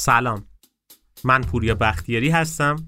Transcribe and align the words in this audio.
سلام. 0.00 0.44
من 1.24 1.40
پوریا 1.40 1.74
بختیاری 1.74 2.28
هستم 2.28 2.86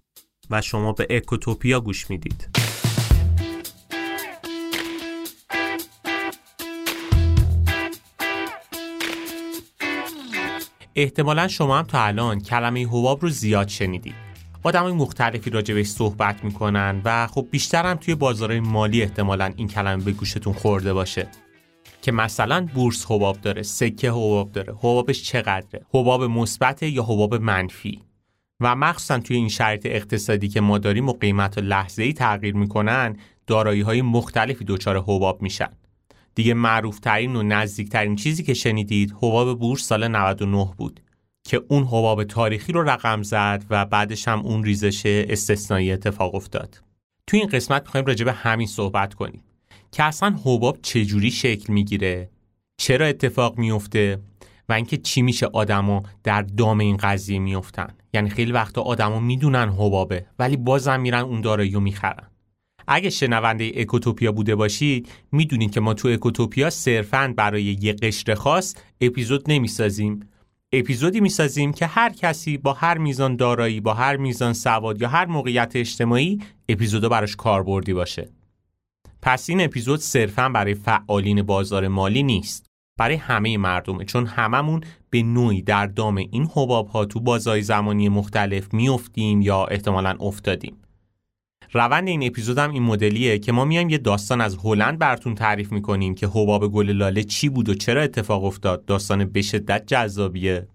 و 0.50 0.60
شما 0.60 0.92
به 0.92 1.06
اکوتوپیا 1.10 1.80
گوش 1.80 2.10
می‌دید. 2.10 2.48
احتمالا 10.94 11.48
شما 11.48 11.78
هم 11.78 11.84
تا 11.84 12.04
الان 12.04 12.40
کلمه 12.40 12.86
حباب 12.86 13.22
رو 13.22 13.28
زیاد 13.28 13.68
شنیدید. 13.68 14.14
آدمای 14.62 14.92
مختلفی 14.92 15.50
راجبش 15.50 15.86
صحبت 15.86 16.44
می‌کنن 16.44 17.00
و 17.04 17.26
خب 17.26 17.48
بیشتر 17.50 17.86
هم 17.86 17.96
توی 17.96 18.14
بازارهای 18.14 18.60
مالی 18.60 19.02
احتمالا 19.02 19.52
این 19.56 19.68
کلمه 19.68 20.04
به 20.04 20.12
گوشتون 20.12 20.52
خورده 20.52 20.92
باشه. 20.92 21.28
که 22.02 22.12
مثلا 22.12 22.68
بورس 22.74 23.06
حباب 23.08 23.40
داره 23.40 23.62
سکه 23.62 24.10
حباب 24.10 24.52
داره 24.52 24.72
حبابش 24.72 25.22
چقدره؟ 25.22 25.86
حباب 25.94 26.24
مثبت 26.24 26.82
یا 26.82 27.02
حباب 27.02 27.34
منفی؟ 27.34 28.02
و 28.60 28.76
مخصوصا 28.76 29.18
توی 29.18 29.36
این 29.36 29.48
شرایط 29.48 29.86
اقتصادی 29.86 30.48
که 30.48 30.60
ما 30.60 30.78
داریم 30.78 31.08
و 31.08 31.12
قیمت 31.12 31.58
لحظه 31.58 32.02
ای 32.02 32.12
تغییر 32.12 32.54
می‌کنن 32.56 33.16
دارایی 33.46 33.80
های 33.80 34.02
مختلفی 34.02 34.64
دچار 34.64 34.98
حباب 34.98 35.42
میشن. 35.42 35.70
دیگه 36.34 36.54
معروف 36.54 36.98
ترین 36.98 37.36
و 37.36 37.42
نزدیک 37.42 37.88
ترین 37.88 38.16
چیزی 38.16 38.42
که 38.42 38.54
شنیدید 38.54 39.14
حباب 39.16 39.58
بورس 39.58 39.82
سال 39.82 40.08
99 40.08 40.74
بود 40.76 41.00
که 41.44 41.62
اون 41.68 41.84
حباب 41.84 42.24
تاریخی 42.24 42.72
رو 42.72 42.82
رقم 42.82 43.22
زد 43.22 43.64
و 43.70 43.84
بعدش 43.84 44.28
هم 44.28 44.40
اون 44.40 44.64
ریزش 44.64 45.06
استثنایی 45.06 45.92
اتفاق 45.92 46.34
افتاد. 46.34 46.82
توی 47.26 47.40
این 47.40 47.48
قسمت 47.48 47.82
می‌خوایم 47.82 48.06
راجع 48.06 48.24
به 48.24 48.32
همین 48.32 48.66
صحبت 48.66 49.14
کنیم. 49.14 49.42
که 49.92 50.02
اصلا 50.02 50.36
حباب 50.44 50.78
چجوری 50.82 51.30
شکل 51.30 51.72
می‌گیره؟ 51.72 52.30
چرا 52.76 53.06
اتفاق 53.06 53.58
میفته 53.58 54.18
و 54.68 54.72
اینکه 54.72 54.96
چی 54.96 55.22
میشه 55.22 55.46
آدما 55.46 56.02
در 56.24 56.42
دام 56.42 56.80
این 56.80 56.96
قضیه 56.96 57.38
میفتن 57.38 57.94
یعنی 58.14 58.30
خیلی 58.30 58.52
وقتا 58.52 58.82
آدما 58.82 59.20
می‌دونن 59.20 59.68
حبابه 59.68 60.26
ولی 60.38 60.56
بازم 60.56 61.00
میرن 61.00 61.20
اون 61.20 61.40
دارایی 61.40 61.80
می‌خرن. 61.80 62.28
اگه 62.88 63.10
شنونده 63.10 63.72
اکوتوپیا 63.76 64.32
بوده 64.32 64.54
باشید 64.54 65.08
می‌دونید 65.32 65.70
که 65.70 65.80
ما 65.80 65.94
تو 65.94 66.08
اکوتوپیا 66.08 66.70
صرفا 66.70 67.34
برای 67.36 67.78
یه 67.80 67.92
قشر 67.92 68.34
خاص 68.34 68.74
اپیزود 69.00 69.50
نمی‌سازیم. 69.50 70.28
اپیزودی 70.72 71.20
می‌سازیم 71.20 71.72
که 71.72 71.86
هر 71.86 72.12
کسی 72.12 72.58
با 72.58 72.72
هر 72.72 72.98
میزان 72.98 73.36
دارایی 73.36 73.80
با 73.80 73.94
هر 73.94 74.16
میزان 74.16 74.52
سواد 74.52 75.02
یا 75.02 75.08
هر 75.08 75.26
موقعیت 75.26 75.72
اجتماعی 75.74 76.40
اپیزودو 76.68 77.08
براش 77.08 77.36
کاربردی 77.36 77.92
باشه. 77.92 78.30
پس 79.22 79.50
این 79.50 79.60
اپیزود 79.60 80.00
صرفا 80.00 80.48
برای 80.48 80.74
فعالین 80.74 81.42
بازار 81.42 81.88
مالی 81.88 82.22
نیست. 82.22 82.66
برای 82.98 83.16
همه 83.16 83.58
مردمه 83.58 84.04
چون 84.04 84.26
هممون 84.26 84.80
به 85.10 85.22
نوعی 85.22 85.62
در 85.62 85.86
دام 85.86 86.16
این 86.16 86.48
حباب 86.54 86.88
ها 86.88 87.04
تو 87.04 87.20
بازهای 87.20 87.62
زمانی 87.62 88.08
مختلف 88.08 88.74
میافتیم 88.74 89.42
یا 89.42 89.64
احتمالا 89.64 90.16
افتادیم. 90.20 90.76
روند 91.72 92.08
این 92.08 92.26
اپیزود 92.26 92.58
هم 92.58 92.70
این 92.70 92.82
مدلیه 92.82 93.38
که 93.38 93.52
ما 93.52 93.64
میایم 93.64 93.88
یه 93.88 93.98
داستان 93.98 94.40
از 94.40 94.56
هلند 94.64 94.98
براتون 94.98 95.34
تعریف 95.34 95.72
می‌کنیم 95.72 96.14
که 96.14 96.26
حباب 96.26 96.68
گل 96.72 96.90
لاله 96.90 97.24
چی 97.24 97.48
بود 97.48 97.68
و 97.68 97.74
چرا 97.74 98.02
اتفاق 98.02 98.44
افتاد. 98.44 98.84
داستان 98.84 99.24
به 99.24 99.42
شدت 99.42 99.86
جذابیه. 99.86 100.68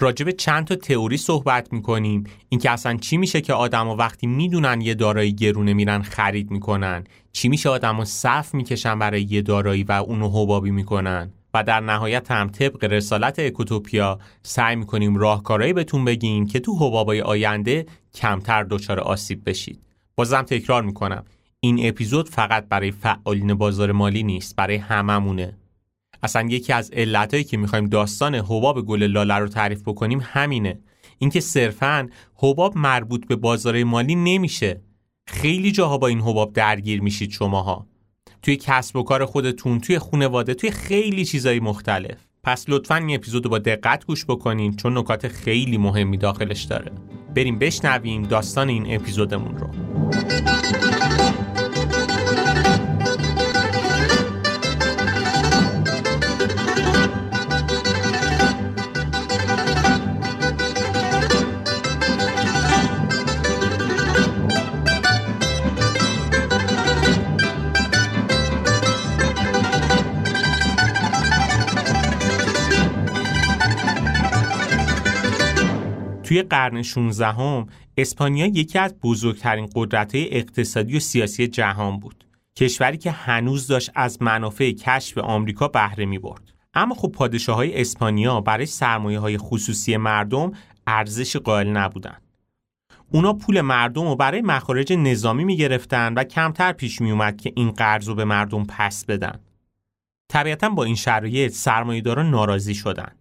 راجب 0.00 0.30
چند 0.30 0.66
تا 0.66 0.76
تئوری 0.76 1.16
صحبت 1.16 1.72
می‌کنیم. 1.72 2.24
اینکه 2.48 2.70
اصلا 2.70 2.96
چی 2.96 3.16
میشه 3.16 3.40
که 3.40 3.52
آدما 3.52 3.96
وقتی 3.96 4.26
می‌دونن 4.26 4.80
یه 4.80 4.94
دارایی 4.94 5.32
گرونه 5.32 5.72
میرن 5.72 6.02
خرید 6.02 6.50
می‌کنن؟ 6.50 7.04
چی 7.32 7.48
میشه 7.48 7.68
آدما 7.68 8.04
صف 8.04 8.54
می‌کشن 8.54 8.98
برای 8.98 9.22
یه 9.22 9.42
دارایی 9.42 9.84
و 9.84 9.92
اونو 9.92 10.28
حبابی 10.28 10.70
می‌کنن؟ 10.70 11.32
و 11.54 11.64
در 11.64 11.80
نهایت 11.80 12.30
هم 12.30 12.48
طبق 12.48 12.84
رسالت 12.84 13.38
اکوتوپیا 13.38 14.18
سعی 14.42 14.76
می‌کنیم 14.76 15.16
راهکارهایی 15.16 15.72
بهتون 15.72 16.04
بگیم 16.04 16.46
که 16.46 16.60
تو 16.60 16.76
حبابای 16.76 17.20
آینده 17.20 17.86
کمتر 18.14 18.64
دچار 18.64 19.00
آسیب 19.00 19.42
بشید. 19.46 19.80
بازم 20.16 20.42
تکرار 20.42 20.82
می‌کنم. 20.82 21.24
این 21.60 21.88
اپیزود 21.88 22.28
فقط 22.28 22.68
برای 22.68 22.90
فعالین 22.90 23.54
بازار 23.54 23.92
مالی 23.92 24.22
نیست 24.22 24.56
برای 24.56 24.76
هممونه. 24.76 25.57
اصلا 26.22 26.48
یکی 26.48 26.72
از 26.72 26.90
علتهایی 26.90 27.44
که 27.44 27.56
می‌خوایم 27.56 27.86
داستان 27.86 28.34
حباب 28.34 28.86
گل 28.86 29.02
لاله 29.02 29.34
رو 29.34 29.48
تعریف 29.48 29.82
بکنیم 29.82 30.20
همینه. 30.22 30.80
اینکه 31.18 31.40
صرفا 31.40 32.08
حباب 32.34 32.76
مربوط 32.76 33.26
به 33.26 33.36
بازار 33.36 33.84
مالی 33.84 34.14
نمیشه. 34.14 34.80
خیلی 35.26 35.72
جاها 35.72 35.98
با 35.98 36.06
این 36.06 36.20
حباب 36.20 36.52
درگیر 36.52 37.00
میشید 37.00 37.30
شماها. 37.30 37.86
توی 38.42 38.56
کسب 38.56 38.96
و 38.96 39.02
کار 39.02 39.24
خودتون 39.24 39.80
توی 39.80 39.98
خونواده 39.98 40.54
توی 40.54 40.70
خیلی 40.70 41.24
چیزای 41.24 41.60
مختلف. 41.60 42.18
پس 42.44 42.64
لطفا 42.68 42.94
این 42.96 43.14
اپیزود 43.14 43.44
رو 43.44 43.50
با 43.50 43.58
دقت 43.58 44.06
گوش 44.06 44.24
بکنین 44.24 44.76
چون 44.76 44.98
نکات 44.98 45.28
خیلی 45.28 45.78
مهمی 45.78 46.16
داخلش 46.16 46.62
داره. 46.62 46.92
بریم 47.36 47.58
بشنویم 47.58 48.22
داستان 48.22 48.68
این 48.68 48.94
اپیزودمون 48.94 49.58
رو. 49.58 49.68
توی 76.28 76.42
قرن 76.42 76.82
16 76.82 77.26
هم 77.26 77.66
اسپانیا 77.96 78.46
یکی 78.46 78.78
از 78.78 78.94
بزرگترین 79.02 79.68
قدرت 79.74 80.10
اقتصادی 80.14 80.96
و 80.96 81.00
سیاسی 81.00 81.48
جهان 81.48 82.00
بود. 82.00 82.24
کشوری 82.56 82.98
که 82.98 83.10
هنوز 83.10 83.66
داشت 83.66 83.90
از 83.94 84.22
منافع 84.22 84.72
کشف 84.72 85.18
آمریکا 85.18 85.68
بهره 85.68 86.06
می 86.06 86.18
برد. 86.18 86.52
اما 86.74 86.94
خب 86.94 87.08
پادشاه 87.08 87.56
های 87.56 87.80
اسپانیا 87.80 88.40
برای 88.40 88.66
سرمایه 88.66 89.18
های 89.18 89.38
خصوصی 89.38 89.96
مردم 89.96 90.52
ارزش 90.86 91.36
قائل 91.36 91.68
نبودند. 91.68 92.22
اونا 93.12 93.32
پول 93.32 93.60
مردم 93.60 94.08
رو 94.08 94.16
برای 94.16 94.40
مخارج 94.40 94.92
نظامی 94.92 95.44
می 95.44 95.56
گرفتن 95.56 96.14
و 96.14 96.24
کمتر 96.24 96.72
پیش 96.72 97.00
می 97.00 97.10
اومد 97.10 97.36
که 97.36 97.52
این 97.56 97.70
قرض 97.70 98.08
رو 98.08 98.14
به 98.14 98.24
مردم 98.24 98.64
پس 98.64 99.04
بدن. 99.04 99.40
طبیعتا 100.28 100.68
با 100.68 100.84
این 100.84 100.94
شرایط 100.94 101.52
سرمایه‌داران 101.52 102.30
ناراضی 102.30 102.74
شدند. 102.74 103.17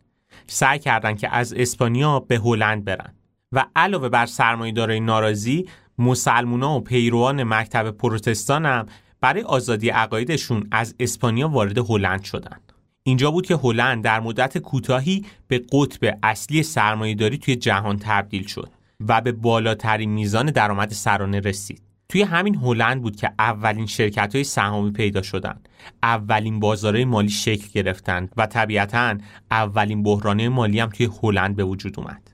سعی 0.47 0.79
کردند 0.79 1.19
که 1.19 1.35
از 1.35 1.53
اسپانیا 1.53 2.19
به 2.19 2.37
هلند 2.37 2.85
برن 2.85 3.13
و 3.51 3.65
علاوه 3.75 4.09
بر 4.09 4.25
سرمایه‌دارای 4.25 4.99
ناراضی 4.99 5.65
مسلمونا 5.97 6.77
و 6.77 6.81
پیروان 6.81 7.43
مکتب 7.43 7.91
پروتستان 7.91 8.65
هم 8.65 8.85
برای 9.21 9.41
آزادی 9.41 9.89
عقایدشون 9.89 10.67
از 10.71 10.95
اسپانیا 10.99 11.49
وارد 11.49 11.77
هلند 11.77 12.23
شدند. 12.23 12.73
اینجا 13.03 13.31
بود 13.31 13.45
که 13.45 13.55
هلند 13.55 14.03
در 14.03 14.19
مدت 14.19 14.57
کوتاهی 14.57 15.25
به 15.47 15.65
قطب 15.71 16.17
اصلی 16.23 16.63
سرمایه‌داری 16.63 17.37
توی 17.37 17.55
جهان 17.55 17.97
تبدیل 17.99 18.47
شد 18.47 18.69
و 19.07 19.21
به 19.21 19.31
بالاترین 19.31 20.09
میزان 20.09 20.45
درآمد 20.45 20.91
سرانه 20.91 21.39
رسید. 21.39 21.86
توی 22.09 22.21
همین 22.21 22.55
هلند 22.55 23.01
بود 23.01 23.15
که 23.15 23.31
اولین 23.39 23.85
شرکت 23.85 24.35
های 24.35 24.43
سهامی 24.43 24.91
پیدا 24.91 25.21
شدند. 25.21 25.69
اولین 26.03 26.59
بازارهای 26.59 27.05
مالی 27.05 27.29
شکل 27.29 27.67
گرفتند 27.73 28.31
و 28.37 28.45
طبیعتا 28.45 29.17
اولین 29.51 30.03
بحرانه 30.03 30.49
مالی 30.49 30.79
هم 30.79 30.89
توی 30.89 31.09
هلند 31.23 31.55
به 31.55 31.63
وجود 31.63 31.99
اومد. 31.99 32.31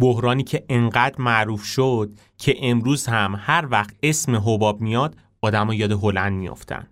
بحرانی 0.00 0.42
که 0.42 0.64
انقدر 0.68 1.20
معروف 1.20 1.64
شد 1.64 2.10
که 2.38 2.56
امروز 2.62 3.06
هم 3.06 3.36
هر 3.38 3.66
وقت 3.70 3.96
اسم 4.02 4.36
حباب 4.36 4.80
میاد 4.80 5.16
آدما 5.40 5.74
یاد 5.74 5.92
هلند 5.92 6.32
میافتن. 6.32 6.86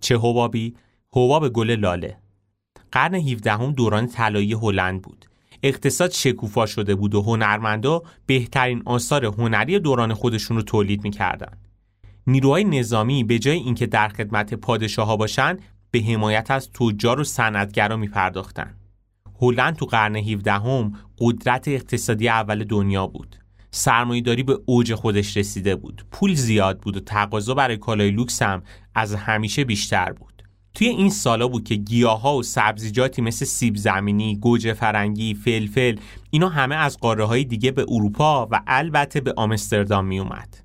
چه 0.00 0.16
حبابی؟ 0.18 0.74
حباب 1.12 1.48
گل 1.48 1.70
لاله. 1.70 2.16
قرن 2.92 3.14
17 3.14 3.52
هم 3.52 3.72
دوران 3.72 4.06
طلایی 4.06 4.52
هلند 4.52 5.02
بود. 5.02 5.26
اقتصاد 5.64 6.10
شکوفا 6.10 6.66
شده 6.66 6.94
بود 6.94 7.14
و 7.14 7.22
هنرمندا 7.22 8.02
بهترین 8.26 8.82
آثار 8.84 9.24
هنری 9.24 9.78
دوران 9.78 10.14
خودشون 10.14 10.56
رو 10.56 10.62
تولید 10.62 11.04
می‌کردن. 11.04 11.58
نیروهای 12.26 12.64
نظامی 12.64 13.24
به 13.24 13.38
جای 13.38 13.56
اینکه 13.56 13.86
در 13.86 14.08
خدمت 14.08 14.54
پادشاه 14.54 15.06
ها 15.06 15.16
باشن 15.16 15.56
به 15.90 16.00
حمایت 16.00 16.50
از 16.50 16.70
تجار 16.72 17.20
و 17.20 17.24
صنعتگرا 17.24 17.96
میپرداختن. 17.96 18.74
هلند 19.40 19.76
تو 19.76 19.86
قرن 19.86 20.16
17 20.16 20.52
هم 20.52 20.92
قدرت 21.18 21.68
اقتصادی 21.68 22.28
اول 22.28 22.64
دنیا 22.64 23.06
بود. 23.06 23.36
سرمایهداری 23.70 24.42
به 24.42 24.58
اوج 24.66 24.94
خودش 24.94 25.36
رسیده 25.36 25.76
بود. 25.76 26.06
پول 26.10 26.34
زیاد 26.34 26.80
بود 26.80 26.96
و 26.96 27.00
تقاضا 27.00 27.54
برای 27.54 27.76
کالای 27.76 28.10
لوکس 28.10 28.42
هم 28.42 28.62
از 28.94 29.14
همیشه 29.14 29.64
بیشتر 29.64 30.12
بود. 30.12 30.33
توی 30.74 30.88
این 30.88 31.10
سالا 31.10 31.48
بود 31.48 31.64
که 31.64 31.74
گیاها 31.74 32.36
و 32.36 32.42
سبزیجاتی 32.42 33.22
مثل 33.22 33.44
سیب 33.44 33.76
زمینی، 33.76 34.36
گوجه 34.36 34.72
فرنگی، 34.72 35.34
فلفل 35.34 35.96
اینا 36.30 36.48
همه 36.48 36.74
از 36.74 36.98
قاره 36.98 37.24
های 37.24 37.44
دیگه 37.44 37.70
به 37.70 37.86
اروپا 37.88 38.48
و 38.50 38.60
البته 38.66 39.20
به 39.20 39.34
آمستردام 39.36 40.06
می 40.06 40.18
اومد. 40.18 40.64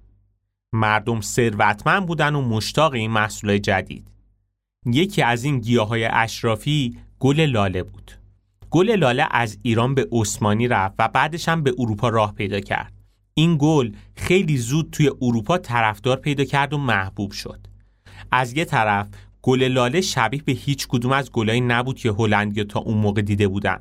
مردم 0.73 1.21
ثروتمند 1.21 2.05
بودن 2.05 2.35
و 2.35 2.41
مشتاق 2.41 2.93
این 2.93 3.11
محصول 3.11 3.57
جدید. 3.57 4.07
یکی 4.85 5.21
از 5.21 5.43
این 5.43 5.59
گیاهای 5.59 6.05
اشرافی 6.05 6.97
گل 7.19 7.45
لاله 7.45 7.83
بود. 7.83 8.11
گل 8.69 8.95
لاله 8.95 9.27
از 9.31 9.57
ایران 9.61 9.95
به 9.95 10.07
عثمانی 10.11 10.67
رفت 10.67 10.95
و 10.99 11.07
بعدش 11.07 11.49
هم 11.49 11.63
به 11.63 11.73
اروپا 11.79 12.09
راه 12.09 12.33
پیدا 12.33 12.59
کرد 12.59 12.93
این 13.33 13.57
گل 13.61 13.91
خیلی 14.15 14.57
زود 14.57 14.89
توی 14.91 15.11
اروپا 15.21 15.57
طرفدار 15.57 16.17
پیدا 16.17 16.43
کرد 16.43 16.73
و 16.73 16.77
محبوب 16.77 17.31
شد 17.31 17.59
از 18.31 18.53
یه 18.53 18.65
طرف 18.65 19.07
گل 19.49 19.63
لاله 19.63 20.01
شبیه 20.01 20.41
به 20.45 20.51
هیچ 20.51 20.87
کدوم 20.87 21.11
از 21.11 21.31
گلایی 21.31 21.61
نبود 21.61 21.97
که 21.97 22.11
هلندیا 22.11 22.63
تا 22.63 22.79
اون 22.79 22.97
موقع 22.97 23.21
دیده 23.21 23.47
بودن. 23.47 23.79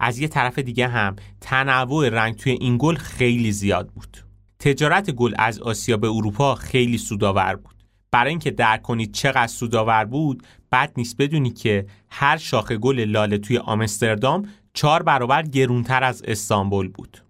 از 0.00 0.18
یه 0.18 0.28
طرف 0.28 0.58
دیگه 0.58 0.88
هم 0.88 1.16
تنوع 1.40 2.08
رنگ 2.08 2.36
توی 2.36 2.52
این 2.52 2.76
گل 2.80 2.94
خیلی 2.94 3.52
زیاد 3.52 3.88
بود. 3.88 4.16
تجارت 4.58 5.10
گل 5.10 5.34
از 5.38 5.60
آسیا 5.60 5.96
به 5.96 6.08
اروپا 6.08 6.54
خیلی 6.54 6.98
سودآور 6.98 7.56
بود. 7.56 7.74
برای 8.10 8.30
اینکه 8.30 8.50
درک 8.50 8.82
کنید 8.82 9.12
چقدر 9.12 9.46
سودآور 9.46 10.04
بود 10.04 10.42
بد 10.72 10.92
نیست 10.96 11.16
بدونی 11.16 11.50
که 11.50 11.86
هر 12.08 12.36
شاخه 12.36 12.76
گل 12.76 13.00
لاله 13.00 13.38
توی 13.38 13.58
آمستردام 13.58 14.48
چهار 14.74 15.02
برابر 15.02 15.42
گرونتر 15.42 16.04
از 16.04 16.22
استانبول 16.22 16.88
بود. 16.88 17.24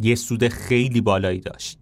یه 0.00 0.14
سود 0.14 0.48
خیلی 0.48 1.00
بالایی 1.00 1.40
داشت. 1.40 1.78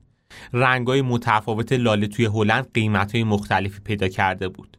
رنگای 0.53 1.03
متفاوت 1.03 1.73
لاله 1.73 2.07
توی 2.07 2.25
هلند 2.25 2.71
قیمتهای 2.75 3.25
مختلفی 3.25 3.81
پیدا 3.81 4.09
کرده 4.09 4.49
بود. 4.49 4.79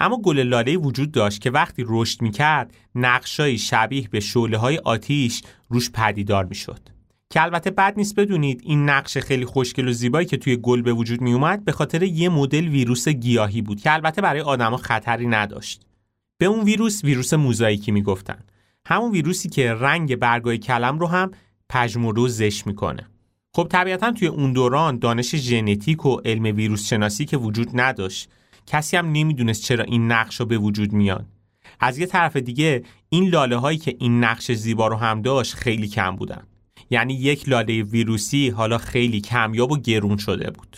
اما 0.00 0.16
گل 0.16 0.38
لاله 0.38 0.76
وجود 0.76 1.12
داشت 1.12 1.40
که 1.40 1.50
وقتی 1.50 1.84
رشد 1.86 2.22
می‌کرد 2.22 2.74
نقشای 2.94 3.58
شبیه 3.58 4.08
به 4.08 4.20
شعله 4.20 4.58
های 4.58 4.78
آتیش 4.78 5.42
روش 5.68 5.90
پدیدار 5.90 6.44
می‌شد. 6.44 6.80
که 7.30 7.42
البته 7.42 7.70
بد 7.70 7.94
نیست 7.96 8.14
بدونید 8.14 8.60
این 8.64 8.88
نقش 8.88 9.18
خیلی 9.18 9.44
خوشگل 9.44 9.88
و 9.88 9.92
زیبایی 9.92 10.26
که 10.26 10.36
توی 10.36 10.56
گل 10.56 10.82
به 10.82 10.92
وجود 10.92 11.20
می 11.20 11.32
اومد 11.32 11.64
به 11.64 11.72
خاطر 11.72 12.02
یه 12.02 12.28
مدل 12.28 12.68
ویروس 12.68 13.08
گیاهی 13.08 13.62
بود 13.62 13.80
که 13.80 13.92
البته 13.92 14.22
برای 14.22 14.40
آدما 14.40 14.76
خطری 14.76 15.26
نداشت. 15.26 15.82
به 16.38 16.46
اون 16.46 16.64
ویروس 16.64 17.04
ویروس 17.04 17.34
موزاییکی 17.34 17.92
می‌گفتن. 17.92 18.38
همون 18.86 19.12
ویروسی 19.12 19.48
که 19.48 19.74
رنگ 19.74 20.16
برگای 20.16 20.58
کلم 20.58 20.98
رو 20.98 21.06
هم 21.06 21.30
پژمرده 21.68 22.20
و 22.20 22.28
زش 22.28 22.66
می‌کنه. 22.66 23.06
خب 23.54 23.68
طبیعتا 23.70 24.12
توی 24.12 24.28
اون 24.28 24.52
دوران 24.52 24.98
دانش 24.98 25.36
ژنتیک 25.36 26.06
و 26.06 26.20
علم 26.24 26.56
ویروس 26.56 26.88
شناسی 26.88 27.24
که 27.24 27.36
وجود 27.36 27.80
نداشت 27.80 28.28
کسی 28.66 28.96
هم 28.96 29.12
نمی‌دونست 29.12 29.62
چرا 29.62 29.84
این 29.84 30.12
نقش 30.12 30.40
رو 30.40 30.46
به 30.46 30.58
وجود 30.58 30.92
میان 30.92 31.26
از 31.80 31.98
یه 31.98 32.06
طرف 32.06 32.36
دیگه 32.36 32.82
این 33.08 33.28
لاله 33.28 33.56
هایی 33.56 33.78
که 33.78 33.96
این 33.98 34.24
نقش 34.24 34.52
زیبا 34.52 34.88
رو 34.88 34.96
هم 34.96 35.22
داشت 35.22 35.54
خیلی 35.54 35.88
کم 35.88 36.16
بودن. 36.16 36.42
یعنی 36.90 37.14
یک 37.14 37.48
لاله 37.48 37.82
ویروسی 37.82 38.48
حالا 38.48 38.78
خیلی 38.78 39.20
کمیاب 39.20 39.72
و 39.72 39.76
گرون 39.76 40.16
شده 40.16 40.50
بود. 40.50 40.76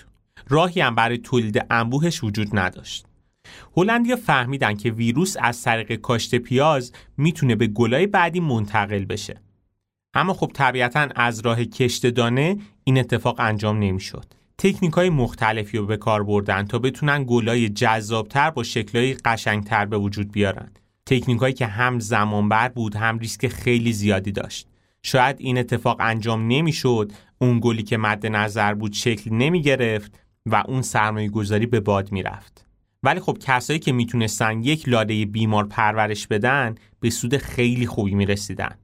راهی 0.48 0.80
هم 0.80 0.94
برای 0.94 1.18
تولید 1.18 1.66
انبوهش 1.70 2.24
وجود 2.24 2.48
نداشت. 2.58 3.06
هلندیا 3.76 4.16
فهمیدن 4.16 4.74
که 4.74 4.90
ویروس 4.90 5.36
از 5.40 5.62
طریق 5.62 5.94
کاشت 5.94 6.34
پیاز 6.34 6.92
می‌تونه 7.16 7.56
به 7.56 7.66
گلای 7.66 8.06
بعدی 8.06 8.40
منتقل 8.40 9.04
بشه. 9.04 9.40
اما 10.14 10.34
خب 10.34 10.50
طبیعتا 10.54 11.08
از 11.16 11.40
راه 11.40 11.64
کشت 11.64 12.06
دانه 12.06 12.58
این 12.84 12.98
اتفاق 12.98 13.40
انجام 13.40 13.78
نمی‌شد. 13.78 14.37
تکنیک 14.58 14.92
های 14.92 15.10
مختلفی 15.10 15.78
رو 15.78 15.86
به 15.86 15.96
کار 15.96 16.24
بردن 16.24 16.66
تا 16.66 16.78
بتونن 16.78 17.24
گلای 17.28 17.68
جذابتر 17.68 18.50
با 18.50 18.62
شکلهای 18.62 19.14
قشنگتر 19.14 19.86
به 19.86 19.98
وجود 19.98 20.32
بیارن. 20.32 20.70
تکنیک 21.06 21.38
هایی 21.38 21.54
که 21.54 21.66
هم 21.66 22.00
زمان 22.00 22.48
بر 22.48 22.68
بود 22.68 22.96
هم 22.96 23.18
ریسک 23.18 23.48
خیلی 23.48 23.92
زیادی 23.92 24.32
داشت. 24.32 24.68
شاید 25.02 25.36
این 25.38 25.58
اتفاق 25.58 25.96
انجام 26.00 26.46
نمی‌شد 26.46 27.12
اون 27.38 27.60
گلی 27.62 27.82
که 27.82 27.96
مد 27.96 28.26
نظر 28.26 28.74
بود 28.74 28.92
شکل 28.92 29.32
نمی 29.32 29.62
گرفت 29.62 30.20
و 30.46 30.64
اون 30.68 30.82
سرمایه 30.82 31.28
گذاری 31.28 31.66
به 31.66 31.80
باد 31.80 32.12
می‌رفت. 32.12 32.66
ولی 33.02 33.20
خب 33.20 33.38
کسایی 33.40 33.78
که 33.78 33.92
می‌تونستن 33.92 34.62
یک 34.62 34.88
لاله 34.88 35.26
بیمار 35.26 35.64
پرورش 35.66 36.26
بدن 36.26 36.74
به 37.00 37.10
سود 37.10 37.36
خیلی 37.36 37.86
خوبی 37.86 38.14
می‌رسیدن. 38.14 38.78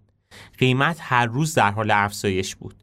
قیمت 0.58 0.98
هر 1.00 1.26
روز 1.26 1.54
در 1.54 1.70
حال 1.70 1.90
افزایش 1.90 2.56
بود. 2.56 2.74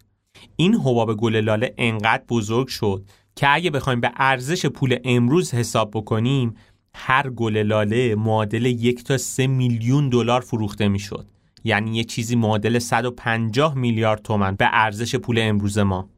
این 0.55 0.75
حباب 0.75 1.17
گل 1.17 1.35
لاله 1.35 1.73
انقدر 1.77 2.23
بزرگ 2.29 2.67
شد 2.67 3.05
که 3.35 3.53
اگه 3.53 3.69
بخوایم 3.69 4.01
به 4.01 4.11
ارزش 4.15 4.65
پول 4.65 4.97
امروز 5.03 5.53
حساب 5.53 5.91
بکنیم 5.93 6.55
هر 6.95 7.29
گل 7.29 7.57
لاله 7.57 8.15
معادل 8.15 8.65
یک 8.65 9.03
تا 9.03 9.17
سه 9.17 9.47
میلیون 9.47 10.09
دلار 10.09 10.41
فروخته 10.41 10.87
می‌شد. 10.87 11.27
یعنی 11.63 11.95
یه 11.97 12.03
چیزی 12.03 12.35
معادل 12.35 12.79
150 12.79 13.75
میلیارد 13.75 14.21
تومن 14.21 14.55
به 14.55 14.67
ارزش 14.71 15.15
پول 15.15 15.39
امروز 15.41 15.77
ما. 15.77 16.09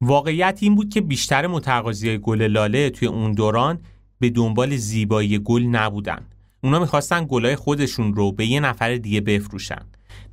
واقعیت 0.00 0.58
این 0.60 0.74
بود 0.74 0.88
که 0.88 1.00
بیشتر 1.00 1.46
متقاضی 1.46 2.18
گل 2.18 2.42
لاله 2.42 2.90
توی 2.90 3.08
اون 3.08 3.32
دوران 3.32 3.78
به 4.20 4.30
دنبال 4.30 4.76
زیبایی 4.76 5.38
گل 5.38 5.62
نبودن. 5.62 6.26
اونا 6.62 6.78
می‌خواستن 6.78 7.26
گلای 7.28 7.56
خودشون 7.56 8.14
رو 8.14 8.32
به 8.32 8.46
یه 8.46 8.60
نفر 8.60 8.96
دیگه 8.96 9.20
بفروشن. 9.20 9.82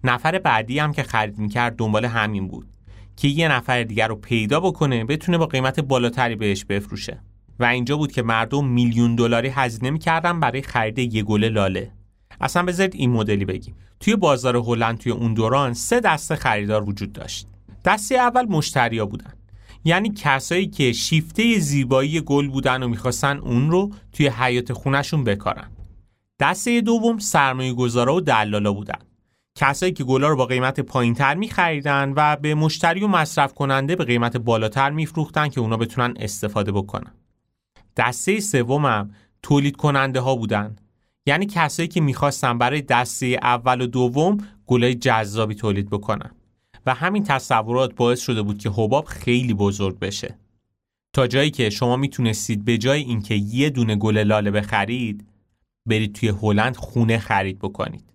نفر 0.04 0.40
بعدی 0.40 0.80
هم 0.80 0.92
که 0.92 1.04
خرید 1.04 1.38
می‌کرد 1.38 1.76
دنبال 1.76 2.06
همین 2.06 2.48
بود. 2.48 2.68
که 3.16 3.28
یه 3.28 3.48
نفر 3.48 3.84
دیگر 3.84 4.08
رو 4.08 4.16
پیدا 4.16 4.60
بکنه 4.60 5.06
بتونه 5.06 5.38
با 5.38 5.46
قیمت 5.46 5.80
بالاتری 5.80 6.36
بهش 6.36 6.66
بفروشه. 6.66 7.22
و 7.60 7.66
اینجا 7.66 7.98
بود 7.98 8.12
که 8.12 8.22
مردم 8.22 8.66
میلیون 8.66 9.16
دلاری 9.16 9.50
هزینه 9.50 9.90
می‌کردن 9.90 10.40
برای 10.40 10.62
خرید 10.62 11.14
یه 11.14 11.24
گل 11.24 11.44
لاله. 11.44 11.92
اصلا 12.42 12.64
بذارید 12.64 12.96
این 12.96 13.12
مدلی 13.12 13.46
بگیم. 13.46 13.76
توی 14.00 14.16
بازار 14.16 14.58
هلند 14.58 14.98
توی 14.98 15.12
اون 15.12 15.34
دوران 15.34 15.74
سه 15.74 16.00
دسته 16.00 16.36
خریدار 16.36 16.90
وجود 16.90 17.14
داشت. 17.14 17.48
دسته 17.86 18.16
اول 18.16 18.46
مشتریا 18.46 19.06
بودن. 19.06 19.34
یعنی 19.86 20.14
کسایی 20.18 20.68
که 20.68 20.92
شیفته 20.92 21.60
زیبایی 21.60 22.22
گل 22.22 22.48
بودن 22.48 22.84
و 22.84 22.88
می‌خواستن 22.88 23.38
اون 23.38 23.72
رو 23.72 23.92
توی 24.14 24.28
حیات 24.28 24.74
خونشون 24.74 25.24
بکارن. 25.24 25.72
دسته 26.40 26.82
دوم 26.82 27.18
سرمایه 27.18 27.74
گذارا 27.74 28.16
و 28.16 28.22
دلالا 28.22 28.74
بودن. 28.74 29.00
کسایی 29.56 29.92
که 29.92 30.04
گلا 30.04 30.28
رو 30.28 30.36
با 30.36 30.46
قیمت 30.46 30.80
پایینتر 30.80 31.36
میخریدن 31.36 32.14
و 32.16 32.36
به 32.36 32.56
مشتری 32.56 33.04
و 33.04 33.08
مصرف 33.08 33.54
کننده 33.54 33.96
به 33.96 34.06
قیمت 34.06 34.38
بالاتر 34.38 34.90
میفروختن 34.90 35.48
که 35.48 35.62
اونا 35.62 35.78
بتونن 35.78 36.14
استفاده 36.20 36.72
بکنن. 36.72 37.12
دسته 37.98 38.40
سومم 38.40 39.12
تولید 39.44 39.76
کننده 39.76 40.20
ها 40.20 40.36
بودن. 40.36 40.76
یعنی 41.26 41.46
کسایی 41.46 41.88
که 41.88 42.02
می‌خواستن 42.02 42.58
برای 42.58 42.82
دسته 42.82 43.26
اول 43.26 43.82
و 43.82 43.88
دوم 43.88 44.38
گلای 44.68 44.96
جذابی 44.96 45.56
تولید 45.56 45.90
بکنن. 45.90 46.32
و 46.86 46.94
همین 46.94 47.24
تصورات 47.24 47.96
باعث 47.96 48.20
شده 48.22 48.42
بود 48.42 48.58
که 48.58 48.70
حباب 48.70 49.06
خیلی 49.06 49.54
بزرگ 49.54 50.00
بشه. 50.00 50.38
تا 51.14 51.28
جایی 51.28 51.52
که 51.52 51.70
شما 51.70 51.96
می‌تونستید 51.96 52.66
به 52.66 52.78
جای 52.78 53.02
اینکه 53.02 53.36
یه 53.36 53.70
دونه 53.70 53.96
گل 53.96 54.18
لاله 54.18 54.52
بخرید 54.52 55.28
برید 55.86 56.16
توی 56.16 56.30
هلند 56.30 56.76
خونه 56.76 57.18
خرید 57.18 57.60
بکنید. 57.60 58.11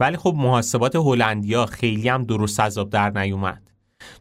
ولی 0.00 0.16
خب 0.16 0.34
محاسبات 0.36 0.96
هلندیا 0.96 1.66
خیلی 1.66 2.08
هم 2.08 2.22
درست 2.22 2.60
عذاب 2.60 2.90
در 2.90 3.10
نیومد. 3.10 3.70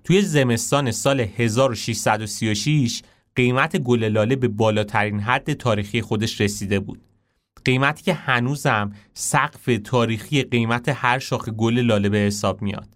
توی 0.04 0.22
زمستان 0.22 0.92
سال 0.92 1.20
1636 1.20 3.02
قیمت 3.36 3.78
گل 3.78 4.04
لاله 4.04 4.36
به 4.36 4.48
بالاترین 4.48 5.20
حد 5.20 5.54
تاریخی 5.54 6.02
خودش 6.02 6.42
رسیده 6.42 6.80
بود. 6.80 7.02
قیمتی 7.66 8.04
که 8.04 8.14
هنوزم 8.14 8.92
سقف 9.14 9.70
تاریخی 9.84 10.44
قیمت 10.44 10.90
هر 10.90 11.20
شاخه 11.20 11.52
گل 11.52 11.80
لاله 11.80 12.10
به 12.10 12.18
حساب 12.18 12.62
میاد. 12.62 12.90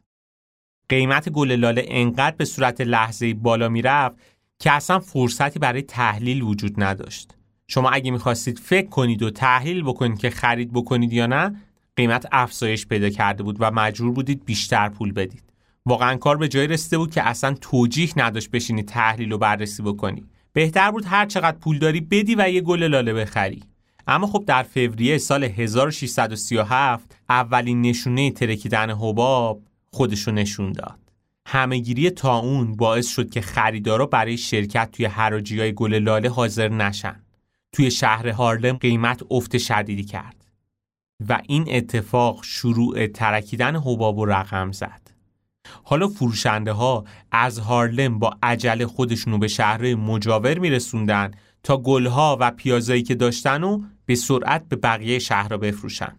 قیمت 0.90 1.30
گل 1.30 1.52
لاله 1.52 1.86
انقدر 1.88 2.36
به 2.36 2.46
صورت 2.46 2.82
لحظه 2.82 3.34
بالا 3.34 3.70
می‌رفت 3.70 4.16
که 4.60 4.72
اصلا 4.72 5.00
فرصتی 5.00 5.60
برای 5.60 5.82
تحلیل 5.82 6.42
وجود 6.42 6.84
نداشت. 6.84 7.36
شما 7.68 7.90
اگه 7.90 8.12
می‌خواستید 8.12 8.60
فکر 8.60 8.88
کنید 8.88 9.24
و 9.24 9.30
تحلیل 9.30 9.84
بکنید 9.84 10.20
که 10.20 10.30
خرید 10.30 10.74
بکنید 10.74 11.14
یا 11.14 11.28
نه 11.28 11.56
قیمت 12.00 12.26
افزایش 12.32 12.88
پیدا 12.88 13.10
کرده 13.10 13.44
بود 13.44 13.58
و 13.60 13.72
مجبور 13.72 14.12
بودید 14.12 14.46
بیشتر 14.46 14.90
پول 14.90 15.12
بدید. 15.12 15.44
واقعا 15.86 16.18
کار 16.18 16.38
به 16.38 16.48
جای 16.48 16.68
رسیده 16.68 16.98
بود 16.98 17.12
که 17.12 17.28
اصلا 17.28 17.56
توجیه 17.62 18.10
نداشت 18.18 18.52
بشینید 18.52 18.88
تحلیل 18.88 19.32
و 19.32 19.38
بررسی 19.38 19.84
بکنی. 19.84 20.24
بهتر 20.54 20.92
بود 20.92 21.06
هر 21.06 21.26
چقدر 21.26 21.58
پول 21.58 21.80
داری 21.80 22.02
بدی 22.02 22.36
و 22.36 22.50
یه 22.50 22.62
گل 22.62 22.84
لاله 22.84 23.14
بخری. 23.14 23.64
اما 24.08 24.28
خب 24.28 24.44
در 24.48 24.64
فوریه 24.64 25.18
سال 25.18 25.44
1637 25.44 27.16
اولین 27.30 27.82
نشونه 27.82 28.32
ترکیدن 28.32 28.90
حباب 28.90 29.62
خودشو 29.92 30.32
نشون 30.32 30.72
داد. 30.72 31.00
همهگیری 31.46 32.12
اون 32.24 32.76
باعث 32.76 33.08
شد 33.08 33.30
که 33.30 33.42
خریدارا 33.42 34.06
برای 34.06 34.38
شرکت 34.38 34.90
توی 34.92 35.06
حراجی 35.06 35.60
های 35.60 35.74
گل 35.74 35.94
لاله 35.94 36.30
حاضر 36.30 36.70
نشن. 36.70 37.24
توی 37.72 37.92
شهر 37.92 38.30
هارلم 38.30 38.78
قیمت 38.78 39.22
افت 39.32 39.58
شدیدی 39.58 40.04
کرد. 40.04 40.39
و 41.28 41.42
این 41.48 41.66
اتفاق 41.68 42.44
شروع 42.44 43.08
ترکیدن 43.08 43.76
حباب 43.76 44.18
و 44.18 44.26
رقم 44.26 44.72
زد. 44.72 45.02
حالا 45.84 46.08
فروشنده 46.08 46.72
ها 46.72 47.04
از 47.32 47.60
هارلم 47.60 48.20
با 48.20 48.38
عجله 48.44 48.86
خودشونو 48.86 49.38
به 49.38 49.48
شهر 49.48 49.96
مجاور 49.96 50.60
میرسوندن 50.60 51.32
تا 51.64 51.78
گلها 51.78 52.38
و 52.40 52.52
پیازایی 52.52 53.04
که 53.04 53.16
داشتن 53.16 53.64
و 53.64 53.82
به 54.06 54.16
سرعت 54.16 54.70
به 54.70 54.76
بقیه 54.76 55.20
شهرها 55.20 55.58
بفروشن. 55.58 56.16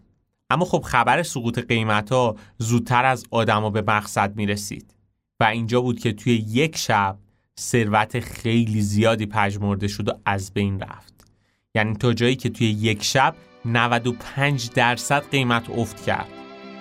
اما 0.49 0.65
خب 0.65 0.81
خبر 0.81 1.23
سقوط 1.23 1.59
قیمت 1.59 2.11
ها 2.11 2.35
زودتر 2.57 3.05
از 3.05 3.25
آدما 3.31 3.69
به 3.69 3.81
مقصد 3.81 4.35
می 4.35 4.45
رسید 4.45 4.95
و 5.39 5.43
اینجا 5.43 5.81
بود 5.81 5.99
که 5.99 6.13
توی 6.13 6.33
یک 6.33 6.77
شب 6.77 7.17
ثروت 7.59 8.19
خیلی 8.19 8.81
زیادی 8.81 9.25
پژمرده 9.25 9.87
شد 9.87 10.09
و 10.09 10.11
از 10.25 10.53
بین 10.53 10.79
رفت. 10.79 11.27
یعنی 11.75 11.95
تا 11.95 12.13
جایی 12.13 12.35
که 12.35 12.49
توی 12.49 12.67
یک 12.67 13.03
شب 13.03 13.35
95 13.65 14.69
درصد 14.69 15.23
قیمت 15.31 15.69
افت 15.69 16.05
کرد 16.05 16.27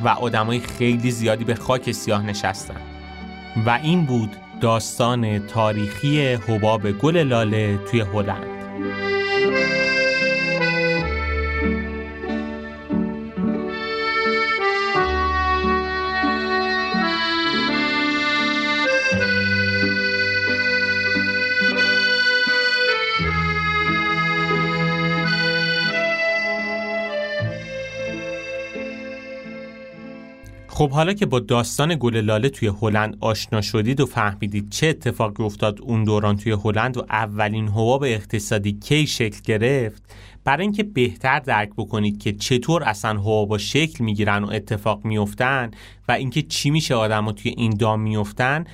و 0.04 0.08
آدمای 0.08 0.60
خیلی 0.60 1.10
زیادی 1.10 1.44
به 1.44 1.54
خاک 1.54 1.92
سیاه 1.92 2.26
نشستن. 2.26 2.80
و 3.66 3.78
این 3.82 4.06
بود 4.06 4.36
داستان 4.60 5.46
تاریخی 5.46 6.20
حباب 6.20 6.90
گل 6.90 7.16
لاله 7.16 7.78
توی 7.90 8.00
هلند. 8.00 8.60
خب 30.80 30.90
حالا 30.90 31.12
که 31.12 31.26
با 31.26 31.40
داستان 31.40 31.96
گل 32.00 32.16
لاله 32.16 32.48
توی 32.48 32.72
هلند 32.82 33.16
آشنا 33.20 33.60
شدید 33.60 34.00
و 34.00 34.06
فهمیدید 34.06 34.70
چه 34.70 34.86
اتفاقی 34.86 35.44
افتاد 35.44 35.80
اون 35.82 36.04
دوران 36.04 36.36
توی 36.36 36.52
هلند 36.52 36.96
و 36.96 37.04
اولین 37.10 37.68
حباب 37.68 38.02
اقتصادی 38.02 38.72
کی 38.72 39.06
شکل 39.06 39.40
گرفت 39.44 40.14
برای 40.44 40.62
اینکه 40.62 40.82
بهتر 40.82 41.38
درک 41.38 41.70
بکنید 41.76 42.18
که 42.18 42.32
چطور 42.32 42.82
اصلا 42.82 43.20
حبابا 43.20 43.58
شکل 43.58 44.04
می‌گیرن 44.04 44.44
و 44.44 44.50
اتفاق 44.50 45.04
میفتن 45.04 45.70
و 46.08 46.12
اینکه 46.12 46.42
چی 46.42 46.70
میشه 46.70 46.94
آدم 46.94 47.32
توی 47.32 47.54
این 47.56 47.70
دام 47.70 48.00
میفتن 48.00 48.64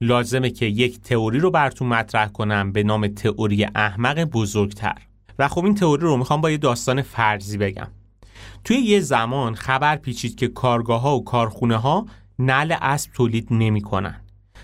لازمه 0.00 0.50
که 0.50 0.66
یک 0.66 1.00
تئوری 1.00 1.38
رو 1.38 1.50
براتون 1.50 1.88
مطرح 1.88 2.28
کنم 2.28 2.72
به 2.72 2.82
نام 2.82 3.08
تئوری 3.08 3.66
احمق 3.74 4.24
بزرگتر. 4.24 4.96
و 5.38 5.48
خب 5.48 5.64
این 5.64 5.74
تئوری 5.74 6.02
رو 6.02 6.16
می‌خوام 6.16 6.40
با 6.40 6.50
یه 6.50 6.56
داستان 6.56 7.02
فرضی 7.02 7.58
بگم. 7.58 7.99
توی 8.64 8.76
یه 8.76 9.00
زمان 9.00 9.54
خبر 9.54 9.96
پیچید 9.96 10.34
که 10.36 10.48
کارگاه 10.48 11.00
ها 11.00 11.16
و 11.16 11.24
کارخونه 11.24 11.76
ها 11.76 12.06
نل 12.38 12.74
اسب 12.80 13.12
تولید 13.12 13.48
نمی‌کنن. 13.50 14.20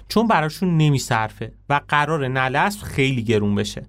چون 0.08 0.26
براشون 0.26 0.76
نمیصرفه 0.76 1.52
و 1.68 1.80
قرار 1.88 2.28
نل 2.28 2.56
اسب 2.56 2.82
خیلی 2.82 3.22
گرون 3.22 3.54
بشه. 3.54 3.86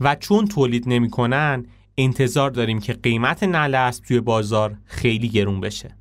و 0.00 0.14
چون 0.14 0.46
تولید 0.46 0.88
نمی‌کنن 0.88 1.66
انتظار 1.98 2.50
داریم 2.50 2.80
که 2.80 2.92
قیمت 2.92 3.42
نل 3.42 3.74
اسب 3.74 4.04
توی 4.04 4.20
بازار 4.20 4.76
خیلی 4.84 5.28
گرون 5.28 5.60
بشه. 5.60 5.96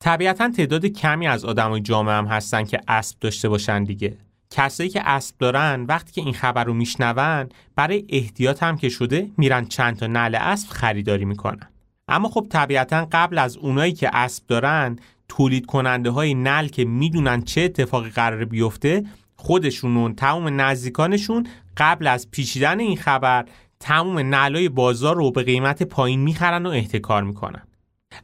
طبیعتا 0.00 0.50
تعداد 0.50 0.86
کمی 0.86 1.26
از 1.26 1.44
آدمای 1.44 1.80
جامعه 1.80 2.14
هم 2.14 2.26
هستن 2.26 2.64
که 2.64 2.80
اسب 2.88 3.18
داشته 3.20 3.48
باشن 3.48 3.84
دیگه. 3.84 4.16
کسایی 4.50 4.88
که 4.88 5.08
اسب 5.08 5.38
دارن 5.38 5.84
وقتی 5.88 6.12
که 6.12 6.20
این 6.20 6.34
خبر 6.34 6.64
رو 6.64 6.74
میشنون 6.74 7.48
برای 7.76 8.04
احتیاط 8.08 8.62
هم 8.62 8.76
که 8.76 8.88
شده 8.88 9.30
میرن 9.36 9.64
چند 9.64 9.96
تا 9.96 10.06
نل 10.06 10.34
اسب 10.40 10.68
خریداری 10.68 11.24
می‌کنن. 11.24 11.68
اما 12.08 12.28
خب 12.28 12.46
طبیعتا 12.50 13.08
قبل 13.12 13.38
از 13.38 13.56
اونایی 13.56 13.92
که 13.92 14.10
اسب 14.12 14.46
دارن 14.46 14.98
تولید 15.28 15.66
کننده 15.66 16.10
های 16.10 16.34
نل 16.34 16.68
که 16.68 16.84
می‌دونن 16.84 17.42
چه 17.42 17.60
اتفاقی 17.60 18.10
قرار 18.10 18.44
بیفته 18.44 19.04
خودشون 19.36 19.96
و 19.96 20.12
تمام 20.12 20.60
نزدیکانشون 20.60 21.46
قبل 21.76 22.06
از 22.06 22.30
پیچیدن 22.30 22.80
این 22.80 22.96
خبر 22.96 23.44
تمام 23.80 24.18
نلای 24.18 24.68
بازار 24.68 25.16
رو 25.16 25.30
به 25.30 25.42
قیمت 25.42 25.82
پایین 25.82 26.20
می‌خرن 26.20 26.66
و 26.66 26.70
احتکار 26.70 27.22
می‌کنن. 27.22 27.62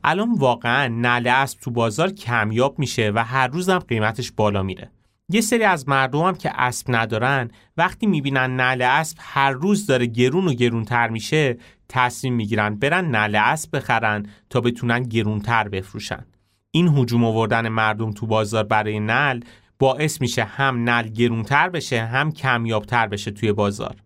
الان 0.05 0.35
واقعا 0.35 0.89
نل 0.89 1.27
اسب 1.27 1.61
تو 1.61 1.71
بازار 1.71 2.11
کمیاب 2.11 2.79
میشه 2.79 3.13
و 3.15 3.25
هر 3.25 3.47
روزم 3.47 3.79
قیمتش 3.79 4.33
بالا 4.33 4.63
میره. 4.63 4.91
یه 5.33 5.41
سری 5.41 5.65
از 5.65 5.89
مردم 5.89 6.21
هم 6.21 6.35
که 6.35 6.51
اسب 6.55 6.87
ندارن 6.89 7.51
وقتی 7.77 8.07
می‌بینن 8.07 8.61
نل 8.61 8.83
اسب 8.83 9.17
هر 9.21 9.51
روز 9.51 9.87
داره 9.87 10.07
گرون 10.07 10.49
و 10.49 10.55
گرونتر 10.55 11.09
میشه 11.09 11.57
تصمیم 11.89 12.35
می‌گیرن 12.35 12.75
برن 12.75 13.15
نل 13.15 13.35
اسب 13.35 13.77
بخرن 13.77 14.27
تا 14.51 14.61
بتونن 14.61 15.03
گرونتر 15.03 15.69
بفروشن. 15.69 16.25
این 16.71 16.89
هجوم 16.89 17.25
آوردن 17.25 17.69
مردم 17.69 18.13
تو 18.13 18.27
بازار 18.27 18.65
برای 18.65 19.01
نل 19.01 19.41
باعث 19.79 20.21
میشه 20.21 20.45
هم 20.45 20.91
نل 20.91 21.09
گرونتر 21.09 21.69
بشه 21.69 22.05
هم 22.05 22.33
کمیابتر 22.33 23.07
بشه 23.07 23.31
توی 23.31 23.53
بازار. 23.53 23.97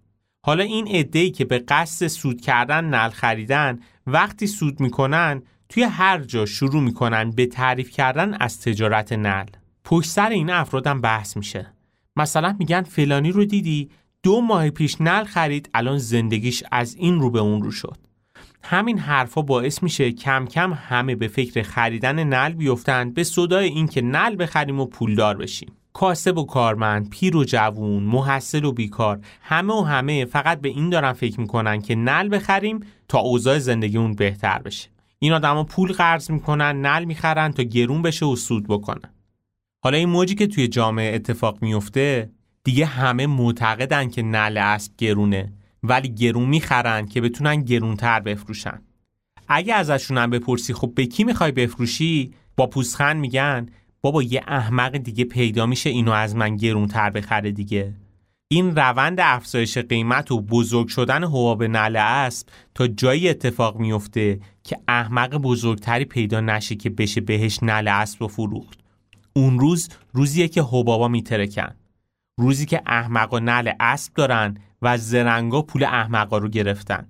حالا 0.46 0.64
این 0.64 1.06
ای 1.12 1.30
که 1.30 1.44
به 1.44 1.58
قصد 1.58 2.06
سود 2.06 2.40
کردن 2.40 2.84
نل 2.84 3.10
خریدن 3.10 3.80
وقتی 4.06 4.46
سود 4.46 4.80
می‌کنن 4.80 5.42
توی 5.68 5.82
هر 5.82 6.18
جا 6.18 6.46
شروع 6.46 6.82
می‌کنن 6.82 7.30
به 7.30 7.46
تعریف 7.46 7.90
کردن 7.90 8.34
از 8.40 8.60
تجارت 8.60 9.12
نل 9.12 9.46
پشت 9.88 10.10
سر 10.10 10.28
این 10.28 10.50
افرادم 10.50 11.00
بحث 11.00 11.36
میشه. 11.36 11.72
مثلا 12.16 12.56
میگن 12.58 12.82
فلانی 12.82 13.32
رو 13.32 13.44
دیدی 13.44 13.90
دو 14.22 14.40
ماه 14.40 14.70
پیش 14.70 15.00
نل 15.00 15.24
خرید 15.24 15.70
الان 15.74 15.98
زندگیش 15.98 16.64
از 16.72 16.94
این 16.94 17.20
رو 17.20 17.30
به 17.30 17.38
اون 17.38 17.62
رو 17.62 17.70
شد. 17.70 17.96
همین 18.62 18.98
حرفا 18.98 19.42
باعث 19.42 19.82
میشه 19.82 20.12
کم 20.12 20.46
کم 20.46 20.72
همه 20.72 21.14
به 21.14 21.28
فکر 21.28 21.62
خریدن 21.62 22.24
نل 22.24 22.52
بیفتند 22.52 23.14
به 23.14 23.24
صدای 23.24 23.68
اینکه 23.68 24.02
نل 24.02 24.36
بخریم 24.38 24.80
و 24.80 24.86
پولدار 24.86 25.36
بشیم. 25.36 25.72
کاسب 25.92 26.38
و 26.38 26.46
کارمند، 26.46 27.10
پیر 27.10 27.36
و 27.36 27.44
جوون، 27.44 28.02
محصل 28.02 28.64
و 28.64 28.72
بیکار 28.72 29.20
همه 29.42 29.74
و 29.74 29.82
همه 29.82 30.24
فقط 30.24 30.60
به 30.60 30.68
این 30.68 30.90
دارن 30.90 31.12
فکر 31.12 31.40
می‌کنن 31.40 31.82
که 31.82 31.94
نل 31.94 32.36
بخریم 32.36 32.80
تا 33.08 33.18
اوضاع 33.18 33.58
زندگیمون 33.58 34.14
بهتر 34.14 34.58
بشه. 34.58 34.88
این 35.18 35.32
آدما 35.32 35.64
پول 35.64 35.92
قرض 35.92 36.30
می‌کنن 36.30 36.86
نل 36.86 37.04
می‌خرن 37.04 37.52
تا 37.52 37.62
گرون 37.62 38.02
بشه 38.02 38.26
و 38.26 38.36
سود 38.36 38.66
بکنن. 38.68 39.10
حالا 39.80 39.98
این 39.98 40.08
موجی 40.08 40.34
که 40.34 40.46
توی 40.46 40.68
جامعه 40.68 41.14
اتفاق 41.14 41.62
میفته 41.62 42.30
دیگه 42.64 42.86
همه 42.86 43.26
معتقدن 43.26 44.08
که 44.08 44.22
نل 44.22 44.56
اسب 44.56 44.92
گرونه 44.98 45.52
ولی 45.82 46.08
گرون 46.08 46.48
می‌خرن 46.48 47.06
که 47.06 47.20
بتونن 47.20 47.62
گرونتر 47.62 48.20
بفروشن. 48.20 48.82
اگه 49.48 49.74
ازشون 49.74 50.18
هم 50.18 50.30
بپرسی 50.30 50.74
خب 50.74 50.92
به 50.94 51.06
کی 51.06 51.24
می‌خوای 51.24 51.52
بفروشی؟ 51.52 52.32
با 52.56 52.66
پوسخند 52.66 53.16
میگن 53.16 53.66
بابا 54.00 54.22
یه 54.22 54.42
احمق 54.46 54.96
دیگه 54.96 55.24
پیدا 55.24 55.66
میشه 55.66 55.90
اینو 55.90 56.12
از 56.12 56.36
من 56.36 56.56
گرونتر 56.56 57.10
بخره 57.10 57.52
دیگه. 57.52 57.94
این 58.48 58.76
روند 58.76 59.18
افزایش 59.20 59.78
قیمت 59.78 60.30
و 60.32 60.40
بزرگ 60.40 60.88
شدن 60.88 61.24
حباب 61.24 61.62
نل 61.62 61.96
اسب 61.96 62.48
تا 62.74 62.86
جایی 62.86 63.28
اتفاق 63.28 63.76
میفته 63.76 64.40
که 64.64 64.78
احمق 64.88 65.36
بزرگتری 65.36 66.04
پیدا 66.04 66.40
نشه 66.40 66.74
که 66.74 66.90
بشه 66.90 67.20
بهش 67.20 67.62
نل 67.62 67.88
اسب 67.88 68.22
و 68.22 68.28
فروخت. 68.28 68.85
اون 69.36 69.58
روز 69.58 69.88
روزیه 70.12 70.48
که 70.48 70.62
حبابا 70.62 71.08
میترکن. 71.08 71.74
روزی 72.38 72.66
که 72.66 72.82
احمق 72.86 73.32
و 73.32 73.38
نل 73.38 73.72
اسب 73.80 74.14
دارن 74.14 74.56
و 74.82 74.98
زرنگا 74.98 75.62
پول 75.62 75.84
احمقا 75.84 76.38
رو 76.38 76.48
گرفتن. 76.48 77.06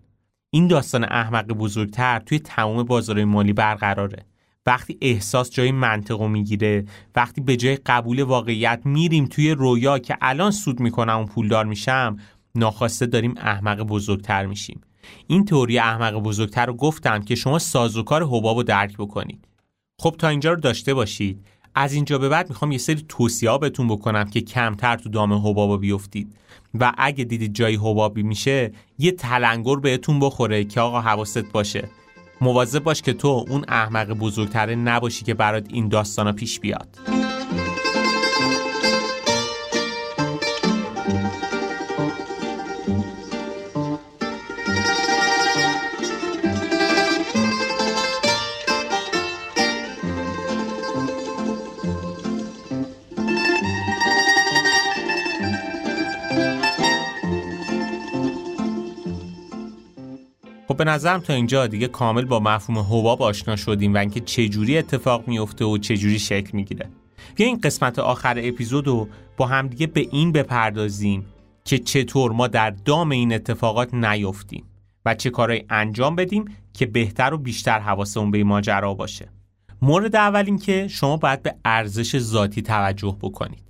این 0.50 0.66
داستان 0.66 1.04
احمق 1.04 1.47
بزرگتر 1.47 2.18
توی 2.18 2.38
تمام 2.38 2.83
بازار 2.83 3.25
مالی 3.25 3.52
برقراره. 3.52 4.26
وقتی 4.66 4.99
احساس 5.00 5.50
جای 5.50 5.73
منطق 5.73 6.23
می‌گیره 6.23 6.85
وقتی 7.16 7.40
به 7.40 7.56
جای 7.56 7.76
قبول 7.76 8.23
واقعیت 8.23 8.80
میریم 8.85 9.26
توی 9.26 9.50
رویا 9.50 9.99
که 9.99 10.16
الان 10.21 10.50
سود 10.50 10.80
می‌کنم 10.80 11.18
و 11.18 11.25
پولدار 11.25 11.64
میشم 11.64 12.16
ناخواسته 12.54 13.06
داریم 13.06 13.35
احمق 13.37 13.83
بزرگتر 13.83 14.47
میشیم. 14.47 14.80
این 15.26 15.45
تئوری 15.45 15.78
احمق 15.78 16.14
بزرگتر 16.14 16.66
رو 16.66 16.75
گفتم 16.75 17.23
که 17.23 17.35
شما 17.35 17.59
سازوکار 17.59 18.23
حباب 18.23 18.56
رو 18.56 18.62
درک 18.62 18.97
بکنید. 18.97 19.49
خب 19.99 20.14
تا 20.18 20.28
اینجا 20.28 20.52
رو 20.52 20.61
داشته 20.61 20.95
باشید. 20.95 21.47
از 21.76 21.92
اینجا 21.92 22.18
به 22.18 22.28
بعد 22.28 22.49
می‌خوام 22.49 22.73
یه 22.73 22.78
سری 22.78 23.04
توصیه 23.09 23.59
بهتون 23.59 23.88
بکنم 23.88 24.25
که 24.25 24.40
کمتر 24.40 24.97
تو 24.97 25.09
دام 25.09 25.33
حبابا 25.33 25.76
بیفتید. 25.76 26.37
و 26.80 26.92
اگه 26.99 27.25
دیدید 27.25 27.54
جایی 27.54 27.76
حبابی 27.76 28.23
میشه 28.23 28.73
یه 28.99 29.12
تلنگر 29.12 29.76
بهتون 29.76 30.21
بخوره 30.21 30.64
که 30.64 30.80
آقا 30.80 31.00
حواست 31.00 31.52
باشه. 31.52 31.88
مواظب 32.40 32.83
باش 32.83 33.02
که 33.02 33.12
تو 33.12 33.28
اون 33.49 33.64
احمق 33.68 34.12
بزرگتره 34.12 34.75
نباشی 34.75 35.25
که 35.25 35.35
برات 35.35 35.66
این 35.68 35.88
داستانا 35.88 36.33
پیش 36.33 36.61
بیاد. 36.61 36.99
خب 60.76 60.85
به 60.85 60.90
نظرم 60.90 61.21
تا 61.21 61.33
اینجا 61.33 61.66
دیگه 61.66 61.88
کامل 61.88 62.25
با 62.25 62.40
مفهوم 62.40 62.78
حباب 62.78 63.23
آشنا 63.23 63.56
شدیم 63.56 63.95
و 63.95 63.97
اینکه 63.99 64.21
چجوری 64.21 64.78
اتفاق 64.78 65.28
میفته 65.28 65.64
و 65.64 65.78
چجوری 65.78 66.18
شکل 66.18 66.50
می‌گیره. 66.52 66.88
بیا 67.37 67.47
این 67.47 67.61
قسمت 67.61 67.99
آخر 67.99 68.40
اپیزود 68.42 68.87
رو 68.87 69.09
با 69.37 69.47
همدیگه 69.47 69.87
به 69.87 70.09
این 70.11 70.33
بپردازیم 70.33 71.26
که 71.64 71.78
چطور 71.78 72.33
ما 72.33 72.47
در 72.47 72.71
دام 72.71 73.11
این 73.11 73.35
اتفاقات 73.35 73.95
نیفتیم 73.95 74.64
و 75.04 75.14
چه 75.14 75.30
کارهایی 75.30 75.64
انجام 75.71 76.16
بدیم 76.16 76.45
که 76.73 76.87
بهتر 76.87 77.35
و 77.35 77.38
بیشتر 77.38 77.78
حواسمون 77.78 78.30
به 78.30 78.45
ماجرا 78.45 78.95
باشه. 78.95 79.28
مورد 79.83 80.16
اول 80.16 80.45
این 80.47 80.59
که 80.59 80.88
شما 80.88 81.16
باید 81.16 81.42
به 81.42 81.54
ارزش 81.64 82.18
ذاتی 82.18 82.62
توجه 82.62 83.16
بکنید. 83.21 83.62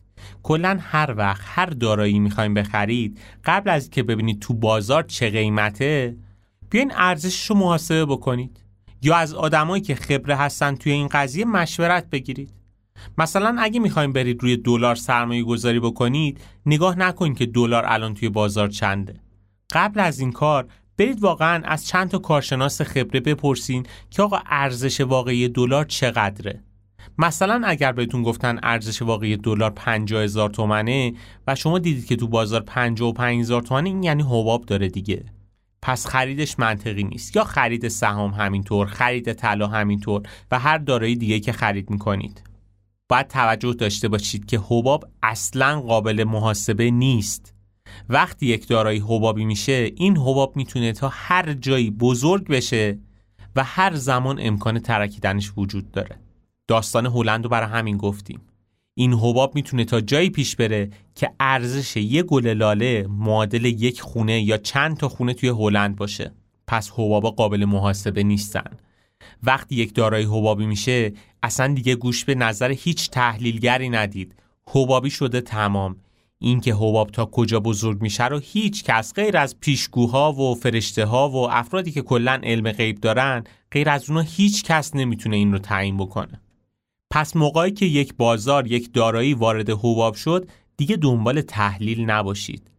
کلا 0.43 0.79
هر 0.81 1.15
وقت 1.17 1.43
هر 1.45 1.67
دارایی 1.67 2.19
می‌خوایم 2.19 2.55
بخرید 2.55 3.19
قبل 3.45 3.71
از 3.71 3.91
که 3.91 4.03
ببینید 4.03 4.41
تو 4.41 4.55
بازار 4.55 5.03
چه 5.03 5.31
قیمته 5.31 6.17
بیاین 6.71 6.93
ارزشش 6.95 7.47
رو 7.47 7.57
محاسبه 7.57 8.05
بکنید. 8.05 8.61
یا 9.03 9.17
از 9.17 9.35
آدمایی 9.35 9.83
که 9.83 9.95
خبره 9.95 10.37
هستن 10.37 10.75
توی 10.75 10.93
این 10.93 11.09
قضیه 11.09 11.45
مشورت 11.45 12.11
بگیرید. 12.11 12.51
مثلا 13.19 13.57
اگه 13.59 13.81
می‌خوایم 13.81 14.13
برید 14.13 14.43
روی 14.43 14.57
دلار 14.57 14.95
سرمایه 14.95 15.43
گذاری 15.43 15.81
بکنید 15.81 16.41
نگاه 16.67 16.99
نکنید 16.99 17.39
که 17.39 17.47
دلار 17.47 17.85
الان 17.87 18.15
توی 18.15 18.29
بازار 18.29 18.69
چنده. 18.69 19.21
قبل 19.73 20.01
از 20.01 20.21
این 20.21 20.33
کار 20.33 20.67
برید 20.99 21.23
واقعا 21.23 21.63
از 21.65 21.87
چند 21.87 22.09
تا 22.11 22.19
کارشناس 22.19 22.83
خبره 22.83 23.21
بپرسین 23.21 23.87
که 24.11 24.23
آقا 24.23 24.39
ارزش 24.47 25.01
واقعی 25.01 25.49
دلار 25.49 25.85
چقدره. 25.85 26.63
مثلا 27.19 27.63
اگر 27.67 27.93
بهتون 27.93 28.23
گفتن 28.23 28.59
ارزش 28.63 29.03
واقعی 29.03 29.37
دلار 29.37 29.71
50 29.71 30.23
هزار 30.23 30.51
تومنه 30.51 31.13
و 31.47 31.55
شما 31.55 31.79
دیدید 31.79 32.07
که 32.07 32.17
تو 32.17 32.29
بازار 32.29 32.61
55 32.61 33.41
هزار 33.41 33.63
تومنه 33.63 33.89
این 33.89 34.03
یعنی 34.03 34.23
حباب 34.23 34.65
داره 34.65 34.89
دیگه. 34.89 35.25
پس 35.83 36.07
خریدش 36.07 36.59
منطقی 36.59 37.05
نیست. 37.05 37.37
یا 37.37 37.45
خرید 37.45 37.89
سهام 37.89 38.31
همینطور 38.31 38.87
خرید 38.87 39.33
طلا 39.33 39.67
همینطور 39.67 40.23
و 40.51 40.59
هر 40.59 40.79
دارایی 40.79 41.17
دیگه 41.17 41.41
که 41.41 41.53
خرید 41.53 41.91
می‌کنید. 41.91 42.43
باید 43.09 43.29
توجه 43.29 43.73
داشته 43.73 44.09
باشید 44.09 44.47
که 44.47 44.61
حباب 44.69 45.11
اصلا 45.23 45.81
قابل 45.81 46.25
محاسبه 46.25 46.91
نیست. 46.91 47.55
وقتی 48.09 48.47
یک 48.47 48.69
دارایی 48.69 48.99
حبابی 48.99 49.45
میشه 49.45 49.93
این 49.97 50.17
حباب 50.17 50.57
می‌تونه 50.57 50.93
تا 50.93 51.11
هر 51.13 51.53
جایی 51.53 51.91
بزرگ 51.91 52.47
بشه 52.47 52.99
و 53.57 53.65
هر 53.65 53.95
زمان 53.95 54.39
امکان 54.41 54.79
ترکیدنش 54.79 55.53
وجود 55.57 55.91
داره. 55.91 56.19
داستان 56.69 57.07
هلند 57.07 57.45
رو 57.45 57.51
برای 57.51 57.69
همین 57.69 57.97
گفتیم. 57.97 58.41
این 58.99 59.13
حباب 59.13 59.55
می‌تونه 59.55 59.85
تا 59.85 60.01
جایی 60.01 60.31
پیش 60.31 60.57
بره 60.57 60.91
که 61.15 61.31
ارزش 61.41 61.97
یک 61.97 62.25
گل 62.25 62.47
لاله 62.47 63.07
معادل 63.11 63.65
یک 63.65 64.01
خونه 64.01 64.43
یا 64.43 64.57
چند 64.57 64.97
تا 64.97 65.09
خونه 65.09 65.35
توی 65.35 65.49
هلند 65.49 65.97
باشه. 65.97 66.33
پس 66.67 66.91
حبابا 66.91 67.31
قابل 67.31 67.65
محاسبه 67.65 68.23
نیستن. 68.23 68.71
وقتی 69.43 69.75
یک 69.75 69.95
دارایی 69.95 70.25
حبابی 70.25 70.67
میشه 70.67 71.13
اصلا 71.43 71.75
دیگه 71.75 71.97
گوش 71.97 72.25
به 72.25 72.35
نظر 72.35 72.71
هیچ 72.71 73.11
تحلیلگری 73.11 73.89
ندید. 73.89 74.35
حبابی 74.69 75.11
شده 75.11 75.41
تمام. 75.41 75.97
اینکه 76.39 76.75
حباب 76.75 77.11
تا 77.11 77.25
کجا 77.25 77.61
بزرگ 77.61 78.03
میشه 78.03 78.27
رو 78.27 78.39
هیچ 78.39 78.85
کس 78.85 79.15
غیر 79.15 79.37
از 79.37 79.61
پیشگوها 79.61 80.33
و 80.33 80.55
فرشته 80.55 81.05
ها 81.05 81.31
و 81.31 81.37
افرادی 81.51 81.91
که 81.91 82.03
کلا 82.03 82.41
علم 82.43 82.73
غیب 82.73 83.01
دارن 83.01 83.45
غیر 83.71 83.91
از 83.91 84.11
اونا 84.11 84.23
هیچ 84.23 84.65
کس 84.65 84.95
نمی‌تونه 84.95 85.37
این 85.37 85.53
رو 85.53 85.59
تعیین 85.59 85.97
بکنه. 85.97 86.41
پس 87.11 87.37
موقعی 87.37 87.71
که 87.71 87.87
یک 87.87 88.15
بازار 88.15 88.67
یک 88.67 88.93
دارایی 88.93 89.35
وارد 89.35 89.71
حباب 89.71 90.15
شد 90.15 90.49
دیگه 90.77 90.97
دنبال 90.97 91.41
تحلیل 91.41 92.11
نباشید. 92.11 92.71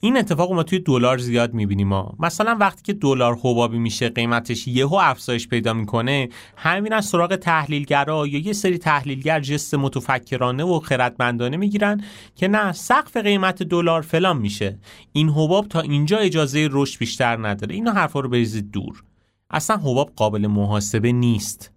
این 0.00 0.16
اتفاق 0.16 0.52
ما 0.52 0.62
توی 0.62 0.78
دلار 0.78 1.18
زیاد 1.18 1.54
می‌بینیم 1.54 1.88
ما. 1.88 2.14
مثلا 2.18 2.56
وقتی 2.60 2.82
که 2.82 2.92
دلار 2.92 3.38
حبابی 3.42 3.78
میشه 3.78 4.08
قیمتش 4.08 4.68
یهو 4.68 4.94
افزایش 4.94 5.48
پیدا 5.48 5.72
می‌کنه 5.72 6.28
همین 6.56 6.92
از 6.92 7.04
سراغ 7.04 7.36
تحلیلگرا 7.36 8.26
یا 8.26 8.38
یه 8.38 8.52
سری 8.52 8.78
تحلیلگر 8.78 9.40
جست 9.40 9.74
متفکرانه 9.74 10.64
و 10.64 10.80
خردمندانه 10.80 11.56
می‌گیرن 11.56 12.04
که 12.36 12.48
نه 12.48 12.72
سقف 12.72 13.16
قیمت 13.16 13.62
دلار 13.62 14.02
فلان 14.02 14.38
میشه. 14.38 14.78
این 15.12 15.28
حباب 15.28 15.68
تا 15.68 15.80
اینجا 15.80 16.18
اجازه 16.18 16.68
رشد 16.72 16.98
بیشتر 16.98 17.48
نداره. 17.48 17.74
اینا 17.74 17.92
حرفا 17.92 18.20
رو 18.20 18.28
بریزید 18.28 18.70
دور. 18.70 19.02
اصلا 19.50 19.76
حباب 19.76 20.12
قابل 20.16 20.46
محاسبه 20.46 21.12
نیست. 21.12 21.72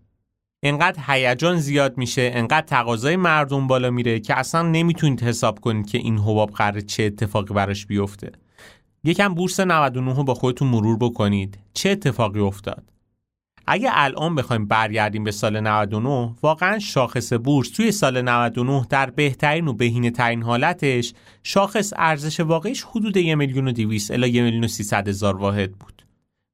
انقدر 0.66 1.04
هیجان 1.08 1.58
زیاد 1.58 1.98
میشه 1.98 2.32
انقدر 2.34 2.62
تقاضای 2.68 3.16
مردم 3.16 3.68
بالا 3.68 3.90
میره 3.90 4.20
که 4.20 4.40
اصلا 4.40 4.62
نمی‌تونید 4.62 5.24
حساب 5.24 5.60
کنید 5.60 5.88
که 5.88 5.98
این 5.98 6.18
حباب 6.18 6.52
قرار 6.52 6.82
چه 6.82 7.04
اتفاقی 7.04 7.54
براش 7.54 7.86
بیفته. 7.86 8.32
یکم 9.04 9.34
بورس 9.34 9.60
99 9.60 10.16
رو 10.16 10.24
با 10.24 10.34
خودتون 10.34 10.68
مرور 10.68 10.98
بکنید. 10.98 11.60
چه 11.74 11.90
اتفاقی 11.90 12.40
افتاد؟ 12.40 12.84
اگه 13.68 13.90
الان 13.92 14.36
بخوایم 14.36 14.66
برگردیم 14.66 15.24
به 15.24 15.32
سال 15.32 15.60
99 15.60 16.36
واقعا 16.42 16.80
شاخص 16.80 17.34
بورس 17.34 17.70
توی 17.70 17.92
سال 17.92 18.22
99 18.22 18.86
در 18.90 19.10
بهترین 19.10 19.68
و 19.68 19.74
بهینه 19.74 20.12
ترین 20.12 20.44
حالتش 20.44 21.14
شاخص 21.44 21.94
ارزش 21.96 22.40
واقعیش 22.40 22.84
حدود 22.84 23.18
1 23.18 23.36
میلیون 23.36 23.68
و 23.68 23.72
200 23.72 24.12
الی 24.12 24.30
1 24.30 24.44
میلیون 24.44 24.64
و 24.64 24.68
300 24.68 25.08
هزار 25.08 25.38
واحد 25.38 25.72
بود. 25.72 26.06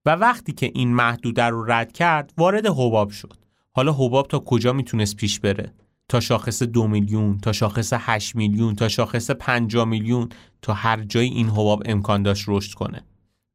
و 0.05 0.09
وقتی 0.15 0.51
که 0.51 0.71
این 0.75 0.93
محدوده 0.93 1.43
رو 1.43 1.71
رد 1.71 1.91
کرد 1.91 2.33
وارد 2.37 2.65
حباب 2.65 3.09
شد. 3.09 3.48
حالا 3.79 3.93
حباب 3.93 4.27
تا 4.27 4.39
کجا 4.39 4.73
می‌تونست 4.73 5.15
پیش 5.15 5.39
بره؟ 5.39 5.73
تا 6.09 6.19
شاخص 6.19 6.63
دو 6.63 6.87
میلیون 6.87 7.37
تا 7.37 7.51
شاخص 7.51 7.93
8 7.97 8.35
میلیون 8.35 8.75
تا 8.75 8.87
شاخص 8.87 9.31
5 9.31 9.77
میلیون 9.77 10.29
تا 10.61 10.73
هر 10.73 11.03
جای 11.03 11.25
این 11.25 11.49
حباب 11.49 11.83
امکان 11.85 12.23
داشت 12.23 12.45
رشد 12.47 12.73
کنه. 12.73 13.01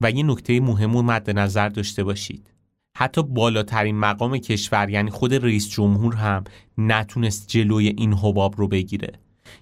و 0.01 0.11
یه 0.11 0.23
نکته 0.23 0.61
مهم 0.61 0.91
مد 0.91 1.39
نظر 1.39 1.69
داشته 1.69 2.05
باشید. 2.05 2.51
حتی 2.97 3.23
بالاترین 3.23 3.99
مقام 3.99 4.39
کشور 4.39 4.91
یعنی 4.91 5.11
خود 5.11 5.35
رئیس 5.35 5.69
جمهور 5.69 6.15
هم 6.15 6.45
نتونست 6.79 7.49
جلوی 7.49 7.89
این 7.89 8.15
حباب 8.15 8.55
رو 8.57 8.69
بگیره. 8.69 9.13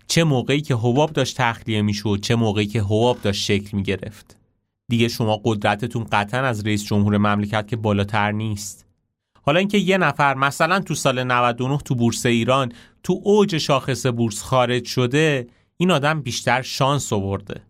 چه 0.06 0.24
موقعی 0.24 0.60
که 0.60 0.74
حباب 0.74 1.12
داشت 1.12 1.36
تخلیه 1.36 1.82
می‌شد 1.82 2.18
چه 2.22 2.34
موقعی 2.34 2.66
که 2.66 2.82
حباب 2.82 3.18
داشت 3.22 3.44
شکل 3.44 3.76
می‌گرفت. 3.76 4.36
دیگه 4.88 5.08
شما 5.08 5.40
قدرتتون 5.44 6.04
قطعا 6.12 6.40
از 6.40 6.66
رئیس 6.66 6.84
جمهور 6.84 7.18
مملکت 7.18 7.68
که 7.68 7.76
بالاتر 7.76 8.32
نیست. 8.32 8.91
حالا 9.42 9.58
اینکه 9.58 9.78
یه 9.78 9.98
نفر 9.98 10.34
مثلا 10.34 10.80
تو 10.80 10.94
سال 10.94 11.24
99 11.24 11.78
تو 11.78 11.94
بورس 11.94 12.26
ایران 12.26 12.72
تو 13.02 13.20
اوج 13.24 13.58
شاخص 13.58 14.06
بورس 14.06 14.42
خارج 14.42 14.84
شده 14.84 15.46
این 15.76 15.90
آدم 15.90 16.20
بیشتر 16.20 16.62
شانس 16.62 17.12
آورده. 17.12 17.62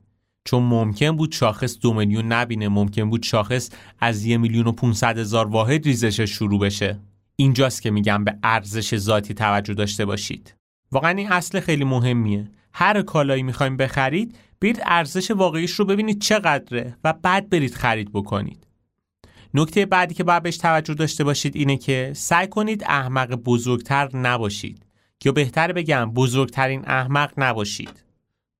چون 0.45 0.63
ممکن 0.63 1.17
بود 1.17 1.33
شاخص 1.33 1.79
دو 1.79 1.93
میلیون 1.93 2.33
نبینه 2.33 2.69
ممکن 2.69 3.11
بود 3.11 3.23
شاخص 3.23 3.71
از 4.01 4.25
یه 4.25 4.37
میلیون 4.37 4.67
و 4.67 4.73
500 4.73 5.19
هزار 5.19 5.47
واحد 5.47 5.85
ریزش 5.85 6.21
شروع 6.21 6.61
بشه. 6.61 6.99
اینجاست 7.37 7.83
که 7.83 7.91
میگم 7.91 8.25
به 8.25 8.39
ارزش 8.43 8.97
ذاتی 8.97 9.35
توجه 9.35 9.75
داشته 9.75 10.05
باشید. 10.05 10.55
واقعا 10.93 11.11
این 11.11 11.33
اصل 11.33 11.61
خیلی 11.61 11.85
مهمیه. 11.85 12.51
هر 12.75 13.03
کالایی 13.03 13.43
می‌خوایم 13.43 13.77
بخرید 13.77 14.37
برید 14.61 14.83
ارزش 14.87 15.31
واقعیش 15.31 15.71
رو 15.71 15.85
ببینید 15.85 16.21
چقدره 16.21 16.97
و 17.05 17.13
بعد 17.13 17.51
برید 17.51 17.75
خرید 17.75 18.11
بکنید. 18.13 18.67
نکته 19.55 19.87
بعدی 19.87 20.15
که 20.15 20.25
باید 20.25 20.43
بهش 20.43 20.57
توجه 20.57 20.95
داشته 20.95 21.25
باشید 21.25 21.57
اینه 21.57 21.77
که 21.77 22.13
سعی 22.17 22.47
کنید 22.47 22.85
احمق 22.85 23.35
بزرگتر 23.35 24.17
نباشید. 24.17 24.87
یا 25.25 25.33
بهتر 25.33 25.73
بگم 25.73 26.11
بزرگترین 26.11 26.83
احمق 26.87 27.33
نباشید. 27.37 28.05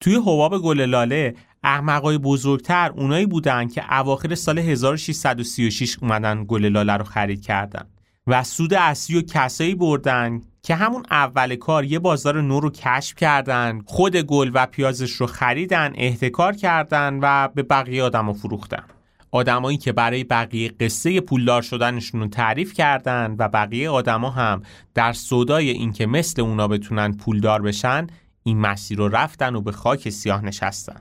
توی 0.01 0.15
حباب 0.15 0.59
گل 0.59 0.81
لاله 0.81 1.35
احمقای 1.65 2.19
بزرگتر 2.19 2.93
اونایی 2.97 3.27
بودن 3.27 3.69
که 3.69 3.99
اواخر 3.99 4.35
سال 4.35 4.59
1636 4.59 5.99
اومدن 6.03 6.45
گل 6.49 6.65
لاله 6.65 6.93
رو 6.93 7.05
خرید 7.05 7.43
کردن 7.43 7.87
و 8.27 8.45
سود 8.45 8.75
اصلی 8.75 9.19
و 9.19 9.23
کسایی 9.23 9.75
بردن 9.75 10.41
که 10.63 10.75
همون 10.75 11.03
اول 11.11 11.57
کار 11.57 11.85
یه 11.85 11.99
بازار 11.99 12.41
نو 12.41 12.61
رو 12.61 12.71
کشف 12.71 13.17
کردن 13.17 13.81
خود 13.87 14.17
گل 14.17 14.51
و 14.55 14.67
پیازش 14.67 15.13
رو 15.13 15.27
خریدن 15.27 15.93
احتکار 15.95 16.53
کردن 16.53 17.19
و 17.23 17.49
به 17.49 17.63
بقیه 17.63 18.03
آدم 18.03 18.27
رو 18.27 18.33
فروختن. 18.33 18.85
آدمایی 19.33 19.79
که 19.79 19.93
برای 19.93 20.25
بقیه 20.25 20.69
قصه 20.69 21.21
پولدار 21.21 21.63
شدنشون 21.63 22.21
رو 22.21 22.29
تعریف 22.29 22.73
کردن 22.73 23.37
و 23.39 23.49
بقیه 23.49 23.91
آدما 23.91 24.31
هم 24.31 24.63
در 24.95 25.13
صدای 25.13 25.71
اینکه 25.71 26.07
مثل 26.07 26.43
اونا 26.43 26.69
بتونن 26.69 27.13
پولدار 27.13 27.63
بشن 27.63 28.07
این 28.43 28.59
مسیر 28.59 28.99
رو 28.99 29.09
رفتن 29.09 29.55
و 29.55 29.61
به 29.61 29.73
خاک 29.73 30.09
سیاه 30.09 30.45
نشستن. 30.45 31.01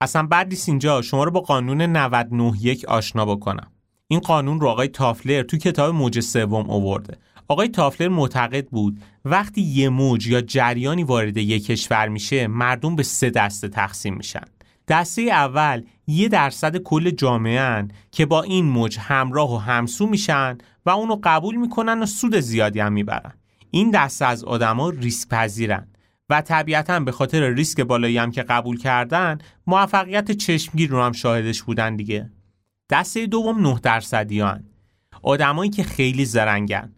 اصلا 0.00 0.26
بعد 0.26 0.48
نیست 0.48 0.68
اینجا 0.68 1.02
شما 1.02 1.24
رو 1.24 1.30
با 1.30 1.40
قانون 1.40 1.82
991 1.82 2.84
آشنا 2.84 3.24
بکنم. 3.24 3.72
این 4.08 4.20
قانون 4.20 4.60
رو 4.60 4.68
آقای 4.68 4.88
تافلر 4.88 5.42
تو 5.42 5.56
کتاب 5.56 5.94
موج 5.94 6.20
سوم 6.20 6.70
آورده. 6.70 7.18
آقای 7.48 7.68
تافلر 7.68 8.08
معتقد 8.08 8.66
بود 8.66 9.00
وقتی 9.24 9.60
یه 9.60 9.88
موج 9.88 10.26
یا 10.26 10.40
جریانی 10.40 11.04
وارد 11.04 11.36
یک 11.36 11.66
کشور 11.66 12.08
میشه 12.08 12.46
مردم 12.46 12.96
به 12.96 13.02
سه 13.02 13.30
دسته 13.30 13.68
تقسیم 13.68 14.14
میشن. 14.14 14.44
دسته 14.88 15.22
اول 15.22 15.82
یه 16.06 16.28
درصد 16.28 16.76
کل 16.76 17.10
جامعه 17.10 17.88
که 18.12 18.26
با 18.26 18.42
این 18.42 18.64
موج 18.64 18.98
همراه 19.00 19.54
و 19.54 19.56
همسو 19.56 20.06
میشن 20.06 20.58
و 20.86 20.90
اونو 20.90 21.20
قبول 21.22 21.56
می‌کنن 21.56 22.02
و 22.02 22.06
سود 22.06 22.36
زیادی 22.40 22.80
هم 22.80 22.92
می‌برن. 22.92 23.32
این 23.70 23.90
دسته 23.90 24.26
از 24.26 24.44
آدما 24.44 24.90
ریسک 24.90 25.28
پذیرن 25.28 25.88
و 26.30 26.40
طبیعتا 26.40 27.00
به 27.00 27.12
خاطر 27.12 27.50
ریسک 27.50 27.80
بالایی 27.80 28.18
هم 28.18 28.30
که 28.30 28.42
قبول 28.42 28.78
کردن 28.78 29.38
موفقیت 29.66 30.30
چشمگیر 30.30 30.90
رو 30.90 31.02
هم 31.02 31.12
شاهدش 31.12 31.62
بودن 31.62 31.96
دیگه. 31.96 32.30
دسته 32.90 33.26
دوم 33.26 33.60
9 33.60 33.80
درصدی 33.82 34.40
هن. 34.40 34.64
آدمایی 35.22 35.70
که 35.70 35.82
خیلی 35.82 36.24
زرنگن. 36.24 36.92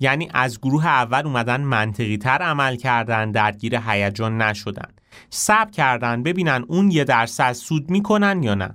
یعنی 0.00 0.28
از 0.34 0.60
گروه 0.60 0.86
اول 0.86 1.22
اومدن 1.24 1.60
منطقی 1.60 2.16
تر 2.16 2.38
عمل 2.38 2.76
کردن 2.76 3.30
درگیر 3.30 3.80
هیجان 3.86 4.42
نشدن. 4.42 4.95
سب 5.30 5.70
کردن 5.70 6.22
ببینن 6.22 6.64
اون 6.68 6.90
یه 6.90 7.04
درصد 7.04 7.52
سود 7.52 7.90
می‌کنن 7.90 8.42
یا 8.42 8.54
نه. 8.54 8.74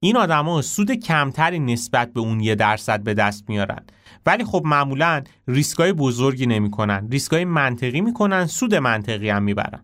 این 0.00 0.16
آدما 0.16 0.62
سود 0.62 0.92
کمتری 0.92 1.58
نسبت 1.58 2.12
به 2.12 2.20
اون 2.20 2.40
یه 2.40 2.54
درصد 2.54 3.02
به 3.02 3.14
دست 3.14 3.44
میارن. 3.48 3.80
ولی 4.26 4.44
خب 4.44 4.62
معمولا 4.64 5.22
ریسکای 5.48 5.92
بزرگی 5.92 6.46
نمی‌کنن 6.46 7.08
ریسکای 7.10 7.44
منطقی 7.44 8.00
می‌کنن 8.00 8.46
سود 8.46 8.74
منطقی 8.74 9.30
هم 9.30 9.42
می‌برن. 9.42 9.80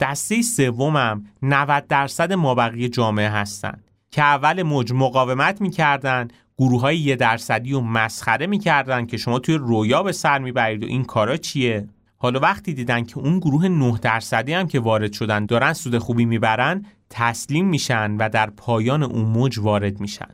دسته 0.00 0.42
سومم 0.42 1.24
90 1.42 1.86
درصد 1.86 2.32
مابقی 2.32 2.88
جامعه 2.88 3.28
هستن 3.28 3.80
که 4.10 4.22
اول 4.22 4.62
موج 4.62 4.92
مقاومت 4.92 5.60
می‌کردن 5.60 6.28
گروه 6.58 6.80
های 6.80 6.98
یه 6.98 7.16
درصدی 7.16 7.72
و 7.72 7.80
مسخره 7.80 8.46
می‌کردن 8.46 9.06
که 9.06 9.16
شما 9.16 9.38
توی 9.38 9.54
رویا 9.54 10.02
به 10.02 10.12
سر 10.12 10.38
می‌برید 10.38 10.84
و 10.84 10.86
این 10.86 11.04
کارا 11.04 11.36
چیه؟ 11.36 11.88
حالا 12.22 12.40
وقتی 12.40 12.74
دیدن 12.74 13.04
که 13.04 13.18
اون 13.18 13.38
گروه 13.38 13.68
9 13.68 13.98
درصدی 13.98 14.52
هم 14.52 14.66
که 14.66 14.80
وارد 14.80 15.12
شدن 15.12 15.46
دارن 15.46 15.72
سود 15.72 15.98
خوبی 15.98 16.24
می‌برن 16.24 16.84
تسلیم 17.10 17.68
میشن 17.68 18.16
و 18.16 18.28
در 18.28 18.50
پایان 18.50 19.02
اون 19.02 19.24
موج 19.24 19.58
وارد 19.58 20.00
میشن. 20.00 20.28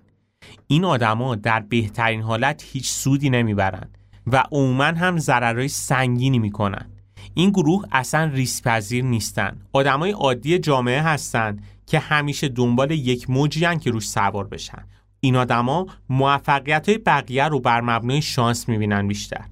این 0.66 0.84
آدما 0.84 1.34
در 1.34 1.60
بهترین 1.60 2.22
حالت 2.22 2.64
هیچ 2.72 2.90
سودی 2.90 3.30
نمی‌برن 3.30 3.88
و 4.26 4.44
عموما 4.52 4.84
هم 4.84 5.18
ضررهای 5.18 5.68
سنگینی 5.68 6.38
می‌کنن. 6.38 6.86
این 7.34 7.50
گروه 7.50 7.84
اصلا 7.92 8.30
ریسک 8.34 8.64
پذیر 8.64 9.04
نیستن. 9.04 9.60
آدمای 9.72 10.10
عادی 10.10 10.58
جامعه 10.58 11.02
هستن 11.02 11.56
که 11.86 11.98
همیشه 11.98 12.48
دنبال 12.48 12.90
یک 12.90 13.30
موجی 13.30 13.76
که 13.76 13.90
روش 13.90 14.08
سوار 14.08 14.46
بشن. 14.46 14.84
این 15.20 15.36
آدما 15.36 15.86
موفقیت 16.08 16.88
های 16.88 16.98
بقیه 16.98 17.44
رو 17.44 17.60
بر 17.60 17.80
مبنای 17.80 18.22
شانس 18.22 18.68
می‌بینن 18.68 19.08
بیشتر. 19.08 19.44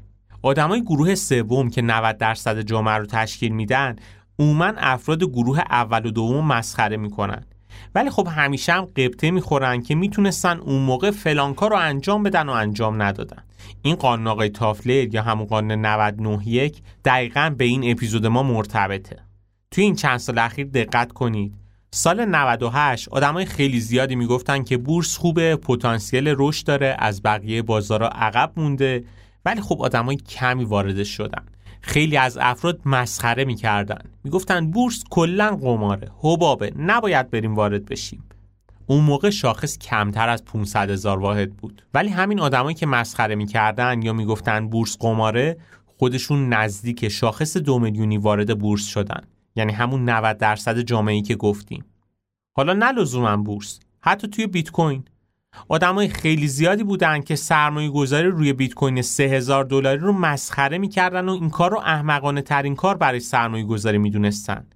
آدمای 0.44 0.83
گروه 0.83 1.14
سوم 1.14 1.70
که 1.70 1.83
90 1.83 2.18
درصد 2.18 2.61
جامعه 2.61 2.94
رو 2.94 3.07
تشکیل 3.07 3.52
میدن 3.52 3.96
عموما 4.38 4.72
افراد 4.76 5.24
گروه 5.24 5.59
اول 5.59 6.07
و 6.07 6.11
دوم 6.11 6.46
مسخره 6.46 6.96
می‌کنن. 6.96 7.44
ولی 7.94 8.11
خب 8.11 8.28
همیشه 8.30 8.72
هم 8.72 8.85
قبطه 8.85 9.30
می‌خورن 9.30 9.83
که 9.83 9.94
می‌تونستن 9.94 10.59
اون 10.59 10.83
موقع 10.83 11.11
فلانکا 11.11 11.66
رو 11.66 11.76
انجام 11.76 12.22
بدن 12.22 12.48
و 12.48 12.52
انجام 12.52 13.02
ندادن. 13.02 13.42
این 13.83 13.94
قانون 13.94 14.26
آقای 14.26 14.48
تافلر 14.48 15.14
یا 15.14 15.22
همون 15.22 15.46
قانون 15.46 15.80
991 15.80 16.83
دقیقا 17.04 17.54
به 17.59 17.64
این 17.64 17.90
اپیزود 17.90 18.26
ما 18.26 18.42
مرتبطه. 18.42 19.16
توی 19.70 19.85
این 19.85 19.94
چند 19.94 20.18
سال 20.18 20.38
اخیر 20.38 20.66
دقت 20.66 21.12
کنید. 21.12 21.54
سال 21.90 22.24
98 22.24 23.09
آدمای 23.09 23.44
خیلی 23.44 23.80
زیادی 23.80 24.16
می‌گفتن 24.16 24.62
که 24.62 24.76
بورس 24.76 25.16
خوبه 25.16 25.57
پتانسیل 25.57 26.35
رشد 26.38 26.66
داره 26.66 26.96
از 26.98 27.22
بقیه 27.22 27.62
بازارها 27.62 28.09
عقب 28.09 28.52
مونده. 28.57 29.04
ولی 29.44 29.61
خب 29.61 29.83
آدمای 29.83 30.16
کمی 30.16 30.64
وارد 30.64 31.02
شدن. 31.02 31.44
خیلی 31.80 32.16
از 32.16 32.38
افراد 32.40 32.80
مسخره 32.85 33.44
می‌کردن. 33.44 34.02
می‌گفتن 34.24 34.70
بورس 34.70 35.04
کلا 35.11 35.59
قماره. 35.62 36.11
حبابه. 36.18 36.72
نباید 36.78 37.30
بریم 37.30 37.54
وارد 37.54 37.87
بشیم. 37.87 38.24
اون 38.87 39.04
موقع 39.04 39.30
شاخص 39.30 39.78
کمتر 39.78 40.28
از 40.28 40.44
500 40.44 40.90
هزار 40.90 41.18
واحد 41.18 41.57
بود. 41.57 41.83
ولی 41.94 42.09
همین 42.09 42.40
آدمایی 42.40 42.74
که 42.74 42.87
مسخره 42.87 43.35
می‌کردن 43.35 44.02
یا 44.02 44.12
می‌گفتن 44.12 44.68
بورس 44.68 44.98
قماره 44.98 45.57
خودشون 45.98 46.48
نزدیک 46.48 47.09
شاخص 47.09 47.57
دو 47.57 47.78
میلیونی 47.78 48.18
وارد 48.18 48.59
بورس 48.59 48.87
شدن. 48.87 49.20
یعنی 49.57 49.72
همون 49.72 50.09
90 50.09 50.38
درصد 50.38 50.80
جامعه 50.80 51.22
که 51.22 51.35
گفتیم. 51.35 51.85
حالا 52.57 52.72
نه 52.72 52.92
لزوما 52.92 53.37
بورس. 53.37 53.80
حتی 54.00 54.28
توی 54.28 54.46
بیت 54.46 54.70
کوین. 54.70 55.04
آدمای 55.69 56.09
خیلی 56.09 56.49
زیادی 56.49 56.85
بودن 56.85 57.21
که 57.21 57.37
سرمایه 57.37 57.90
گذاری 57.90 58.29
روی 58.29 58.53
بیت 58.53 58.75
کوین 58.75 59.03
3000 59.03 59.64
دلاری 59.64 59.99
رو 59.99 60.12
مسخره 60.12 60.79
می‌کردن 60.79 61.29
و 61.29 61.33
این 61.33 61.51
کار 61.51 61.71
رو 61.71 61.79
احمقانه 61.79 62.43
ترین 62.43 62.75
کار 62.75 62.97
برای 62.97 63.21
سرمایه 63.21 63.64
گذاری 63.64 63.99
می‌دونستن. 63.99 64.67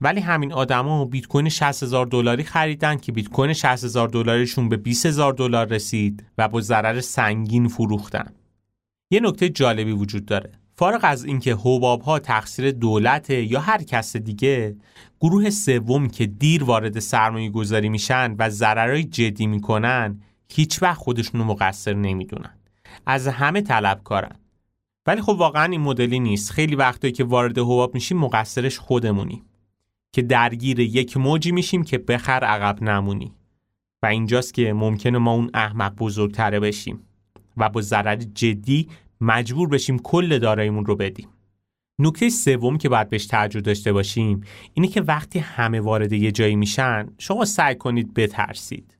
ولی 0.00 0.20
همین 0.20 0.52
آدما 0.52 1.04
بیت 1.04 1.26
کوین 1.26 1.48
60000 1.48 2.06
دلاری 2.06 2.44
خریدن 2.44 2.96
که 2.96 3.12
بیت 3.12 3.28
کوین 3.28 3.52
60000 3.52 4.08
دلاریشون 4.08 4.68
به 4.68 4.76
20000 4.76 5.32
دلار 5.32 5.66
رسید 5.66 6.24
و 6.38 6.48
با 6.48 6.60
ضرر 6.60 7.00
سنگین 7.00 7.68
فروختن. 7.68 8.32
یه 9.10 9.20
نکته 9.20 9.48
جالبی 9.48 9.92
وجود 9.92 10.26
داره. 10.26 10.52
فارغ 10.78 11.00
از 11.02 11.24
اینکه 11.24 11.54
حباب 11.54 12.02
ها 12.02 12.18
تقصیر 12.18 12.70
دولت 12.70 13.30
یا 13.30 13.60
هر 13.60 13.82
کس 13.82 14.16
دیگه 14.16 14.76
گروه 15.20 15.50
سوم 15.50 16.08
که 16.08 16.26
دیر 16.26 16.64
وارد 16.64 16.98
سرمایه 16.98 17.50
گذاری 17.50 17.88
میشن 17.88 18.36
و 18.38 18.50
ضررهای 18.50 19.04
جدی 19.04 19.46
می‌کنن 19.46 20.20
هیچ 20.52 20.82
وقت 20.82 20.98
خودشونو 20.98 21.44
مقصر 21.44 21.94
نمی‌دونن. 21.94 22.54
از 23.06 23.28
همه 23.28 23.60
طلبکارن 23.60 24.36
ولی 25.06 25.22
خب 25.22 25.36
واقعا 25.38 25.64
این 25.64 25.80
مدلی 25.80 26.20
نیست. 26.20 26.50
خیلی 26.50 26.74
وقتایی 26.74 27.12
که 27.12 27.24
وارد 27.24 27.58
حباب 27.58 27.94
میشیم 27.94 28.18
مقصرش 28.18 28.78
خودمونیم. 28.78 29.42
که 30.12 30.22
درگیر 30.22 30.80
یک 30.80 31.16
موجی 31.16 31.52
میشیم 31.52 31.84
که 31.84 31.98
بخر 31.98 32.44
عقب 32.44 32.82
نمونی. 32.82 33.32
و 34.02 34.06
اینجاست 34.06 34.54
که 34.54 34.72
ممکنه 34.72 35.18
ما 35.18 35.32
اون 35.32 35.50
احمق 35.54 35.94
بزرگتره 35.96 36.60
بشیم. 36.60 37.02
و 37.56 37.68
با 37.68 37.80
ضرر 37.80 38.16
جدی 38.16 38.88
مجبور 39.20 39.68
بشیم 39.68 39.98
کل 39.98 40.38
داراییمون 40.38 40.86
رو 40.86 40.96
بدیم 40.96 41.28
نکته 41.98 42.28
سوم 42.28 42.78
که 42.78 42.88
باید 42.88 43.10
بهش 43.10 43.26
توجه 43.26 43.60
داشته 43.60 43.92
باشیم 43.92 44.40
اینه 44.74 44.88
که 44.88 45.00
وقتی 45.00 45.38
همه 45.38 45.80
وارد 45.80 46.12
یه 46.12 46.32
جایی 46.32 46.56
میشن 46.56 47.06
شما 47.18 47.44
سعی 47.44 47.74
کنید 47.74 48.14
بترسید 48.14 48.96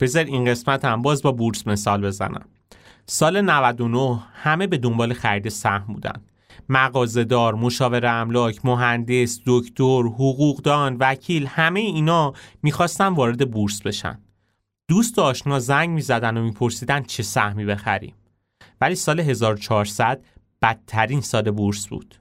بذار 0.00 0.24
این 0.24 0.44
قسمت 0.44 0.84
هم 0.84 1.02
باز 1.02 1.22
با 1.22 1.32
بورس 1.32 1.66
مثال 1.66 2.02
بزنم 2.02 2.48
سال 3.06 3.40
99 3.40 4.22
همه 4.32 4.66
به 4.66 4.78
دنبال 4.78 5.12
خرید 5.12 5.48
سهم 5.48 5.92
بودن 5.94 6.22
مغازهدار، 6.68 7.54
مشاور 7.54 8.06
املاک، 8.06 8.64
مهندس، 8.64 9.40
دکتر، 9.46 10.02
حقوقدان، 10.02 10.96
وکیل 11.00 11.46
همه 11.46 11.80
اینا 11.80 12.32
می‌خواستن 12.62 13.06
وارد 13.06 13.50
بورس 13.50 13.82
بشن. 13.82 14.18
دوست 14.88 15.18
و 15.18 15.22
آشنا 15.22 15.58
زنگ 15.58 15.90
می‌زدن 15.90 16.36
و 16.36 16.42
میپرسیدن 16.42 17.02
چه 17.02 17.22
سهمی 17.22 17.64
بخریم. 17.64 18.14
ولی 18.80 18.94
سال 18.94 19.20
1400 19.20 20.24
بدترین 20.62 21.20
سال 21.20 21.50
بورس 21.50 21.86
بود. 21.86 22.14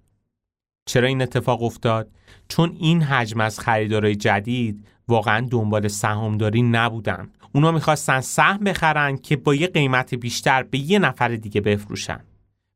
چرا 0.86 1.08
این 1.08 1.22
اتفاق 1.22 1.64
افتاد؟ 1.64 2.12
چون 2.48 2.76
این 2.80 3.02
حجم 3.02 3.42
از 3.42 3.60
خریدارای 3.60 4.16
جدید 4.16 4.86
واقعا 5.08 5.48
دنبال 5.52 5.88
سهامداری 5.88 6.62
نبودن. 6.62 7.30
اونا 7.54 7.72
می‌خواستن 7.72 8.22
سهم 8.22 8.64
بخرن 8.64 9.18
که 9.18 9.36
با 9.36 9.56
یه 9.56 9.68
قیمت 9.68 10.16
بیشتر 10.16 10.64
به 10.64 10.78
یه 10.78 11.00
نفر 11.00 11.36
دیگه 11.36 11.62
بفروشن. 11.62 12.20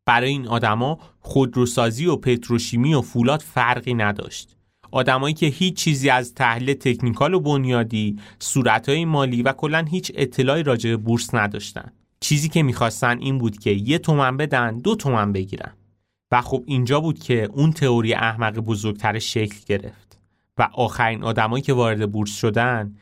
برای 0.06 0.30
این 0.30 0.48
آدما 0.48 1.00
خودروسازی 1.20 2.06
و 2.06 2.16
پتروشیمی 2.16 2.94
و 2.94 3.02
فولاد 3.02 3.42
فرقی 3.42 3.94
نداشت. 3.94 4.56
آدمایی 4.92 5.34
که 5.34 5.46
هیچ 5.46 5.76
چیزی 5.76 6.10
از 6.10 6.34
تحلیل 6.34 6.74
تکنیکال 6.74 7.34
و 7.34 7.40
بنیادی، 7.40 8.20
صورتهای 8.40 9.06
مالی 9.06 9.42
و 9.42 9.52
کلا 9.52 9.86
هیچ 9.90 10.12
اطلاعی 10.16 10.64
راجع 10.64 10.90
به 10.90 10.98
بورس 10.98 11.34
نداشتن. 11.34 11.92
چیزی 12.24 12.50
که 12.50 12.64
می‌خواستن 12.64 13.20
این 13.20 13.38
بود 13.38 13.60
که 13.60 13.70
یه 13.70 13.98
تومن 13.98 14.38
بدن 14.38 14.78
دو 14.78 14.96
تومن 14.96 15.32
بگیرن. 15.34 15.74
و 16.32 16.42
خب 16.42 16.64
اینجا 16.66 17.00
بود 17.00 17.20
که 17.20 17.50
اون 17.54 17.72
تئوری 17.72 18.14
احمق 18.14 18.60
بزرگتر 18.60 19.20
شکل 19.20 19.58
گرفت. 19.66 20.20
و 20.58 20.70
آخرین 20.74 21.24
آدمایی 21.24 21.64
که 21.64 21.74
وارد 21.74 22.12
بورس 22.12 22.36
شدن 22.36 22.96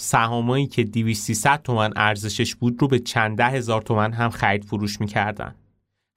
سهامایی 0.00 0.66
که 0.66 0.84
200 0.84 1.56
تومن 1.56 1.92
ارزشش 1.96 2.54
بود 2.54 2.76
رو 2.80 2.88
به 2.88 2.98
چند 2.98 3.38
ده 3.38 3.48
هزار 3.48 3.82
تومن 3.82 4.12
هم 4.12 4.30
خرید 4.30 4.64
فروش 4.64 5.00
می‌کردن. 5.00 5.54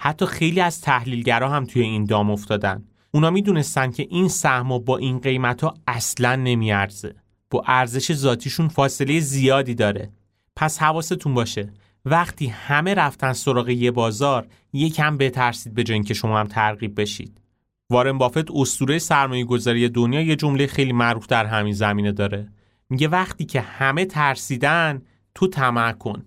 حتی 0.02 0.26
خیلی 0.26 0.62
از 0.62 0.82
تحلیلگرا 0.82 1.50
هم 1.50 1.66
توی 1.66 1.82
این 1.82 2.06
دام 2.06 2.32
افتادن. 2.32 2.84
اونا 3.12 3.30
می‌دونستن 3.30 3.92
که 3.92 4.08
این 4.10 4.28
سهم 4.28 4.78
با 4.80 4.98
این 4.98 5.20
قیمت 5.20 5.64
ها 5.64 5.74
اصلا 5.88 6.36
نمیارزه. 6.36 7.16
با 7.50 7.64
ارزش 7.68 8.14
ذاتیشون 8.14 8.68
فاصله 8.68 9.20
زیادی 9.20 9.76
داره. 9.76 10.10
پس 10.56 10.80
حواستون 10.80 11.34
باشه. 11.34 11.70
وقتی 12.06 12.48
همه 12.48 12.94
رفتن 12.94 13.34
سراغ 13.34 13.70
یه 13.70 13.92
بازار 13.92 14.48
یکم 14.74 15.18
بترسید 15.18 15.74
به 15.74 15.84
جای 15.84 15.94
اینکه 15.94 16.14
شما 16.14 16.40
هم 16.40 16.48
ترغیب 16.48 17.02
بشید. 17.02 17.42
وارن 17.90 18.18
بافت 18.18 18.52
اسطوره 18.52 19.00
سرمایه 19.00 19.46
گذاری 19.46 19.90
دنیا 19.90 20.22
یه 20.22 20.36
جمله 20.36 20.68
خیلی 20.68 20.94
معروف 20.94 21.28
در 21.28 21.46
همین 21.46 21.74
زمینه 21.74 22.12
داره. 22.12 22.50
میگه 22.90 23.08
وقتی 23.08 23.46
که 23.46 23.62
همه 23.62 24.06
ترسیدن 24.06 25.02
تو 25.36 25.48
طمع 25.48 25.92
کن. 25.92 26.26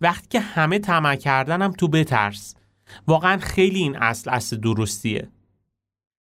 وقتی 0.00 0.28
که 0.28 0.40
همه 0.40 0.78
طمع 0.78 1.16
کردن 1.16 1.62
هم 1.62 1.72
تو 1.72 1.88
بترس. 1.88 2.54
واقعا 3.06 3.38
خیلی 3.38 3.78
این 3.78 3.96
اصل 3.96 4.30
اصل 4.30 4.56
درستیه. 4.56 5.28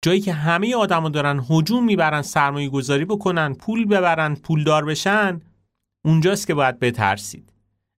جایی 0.01 0.21
که 0.21 0.33
همه 0.33 0.75
آدما 0.75 1.09
دارن 1.09 1.45
هجوم 1.49 1.85
می‌برن 1.85 2.21
سرمایه 2.21 2.69
گذاری 2.69 3.05
بکنن 3.05 3.53
پول 3.53 3.85
ببرن 3.85 4.35
پولدار 4.35 4.85
بشن 4.85 5.41
اونجاست 6.05 6.47
که 6.47 6.53
باید 6.53 6.79
بترسید. 6.79 7.53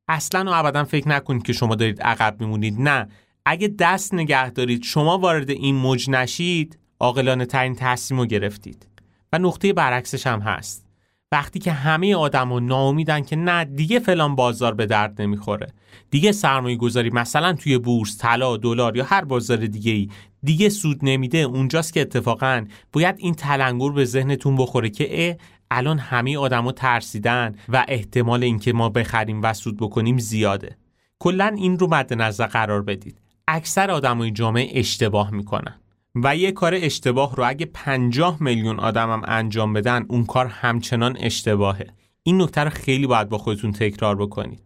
اصلا 0.10 0.52
و 0.52 0.54
ابدا 0.54 0.84
فکر 0.84 1.08
نکنید 1.08 1.44
که 1.44 1.54
شما 1.54 1.76
دارید 1.76 2.02
عقب 2.02 2.36
میمونید. 2.40 2.82
نه. 2.82 3.08
اگه 3.46 3.68
دست 3.68 4.14
نگه 4.14 4.50
دارید 4.50 4.84
شما 4.84 5.18
وارد 5.18 5.50
این 5.50 5.76
موج 5.76 6.10
نشید 6.10 6.78
عاقلانه 7.00 7.46
ترین 7.46 7.76
تصمیم 7.76 8.20
رو 8.20 8.26
گرفتید. 8.26 8.88
و 9.34 9.40
نقطه 9.40 9.74
برعکسش 9.74 10.28
هم 10.28 10.40
هست. 10.40 10.86
وقتی 11.32 11.60
که 11.60 11.72
همه 11.72 12.16
آدما 12.16 12.60
ناامیدن 12.60 13.22
که 13.22 13.36
نه 13.36 13.66
دیگه 13.66 14.00
فلان 14.00 14.36
بازار 14.36 14.74
به 14.74 14.86
درد 14.86 15.22
نمی‌خوره. 15.22 15.68
دیگه 16.12 16.32
سرمایه 16.32 16.76
گذاری 16.76 17.10
مثلا 17.10 17.54
توی 17.54 17.78
بورس 17.78 18.18
طلا 18.18 18.58
دلار 18.58 18.98
یا 18.98 19.04
هر 19.04 19.26
بازار 19.26 19.58
دیگه 19.58 19.92
ای 19.92 20.10
دیگه 20.44 20.70
سود 20.70 21.00
نمیده. 21.02 21.38
اونجاست 21.38 21.94
که 21.94 22.02
اتفاقا 22.02 22.66
باید 22.94 23.16
این 23.18 23.34
تلنگر 23.34 23.90
به 23.90 24.06
ذهنتون 24.06 24.56
بخوره 24.56 24.90
که 24.90 25.38
الان 25.72 26.00
همه 26.00 26.38
آدما 26.38 26.72
ترسیدن 26.72 27.56
و 27.70 27.86
احتمال 27.88 28.44
اینکه 28.44 28.74
ما 28.74 28.90
بخریم 28.90 29.42
و 29.42 29.54
سود 29.54 29.78
بکنیم 29.78 30.18
زیاده. 30.18 30.78
کلا 31.20 31.56
این 31.58 31.80
رو 31.80 31.88
مد 31.88 32.14
نظر 32.14 32.48
قرار 32.48 32.82
بدید. 32.82 33.22
اکثر 33.48 33.92
آدمای 33.92 34.32
جامعه 34.32 34.80
اشتباه 34.80 35.32
می‌کنن. 35.32 35.80
و 36.16 36.36
یه 36.36 36.52
کار 36.52 36.74
اشتباه 36.76 37.36
رو 37.36 37.50
اگه 37.50 37.66
50 37.66 38.38
میلیون 38.44 38.80
آدمم 38.80 39.22
انجام 39.26 39.74
بدن 39.74 40.06
اون 40.08 40.26
کار 40.26 40.46
همچنان 40.48 41.18
اشتباهه. 41.20 41.88
این 42.24 42.42
نکته 42.42 42.62
رو 42.62 42.70
خیلی 42.70 43.08
باید 43.08 43.30
با 43.30 43.38
خودتون 43.38 43.72
تکرار 43.72 44.16
بکنید. 44.16 44.62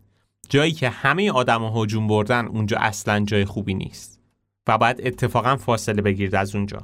جایی 0.50 0.72
که 0.72 0.90
همه 0.90 1.32
آدم 1.32 1.64
هجوم 1.64 2.08
بردن 2.08 2.46
اونجا 2.46 2.78
اصلا 2.78 3.20
جای 3.20 3.46
خوبی 3.46 3.74
نیست. 3.74 4.20
و 4.68 4.78
باید 4.78 5.02
اتفاقا 5.04 5.56
فاصله 5.56 6.02
بگیرید 6.02 6.36
از 6.36 6.56
اونجا. 6.56 6.82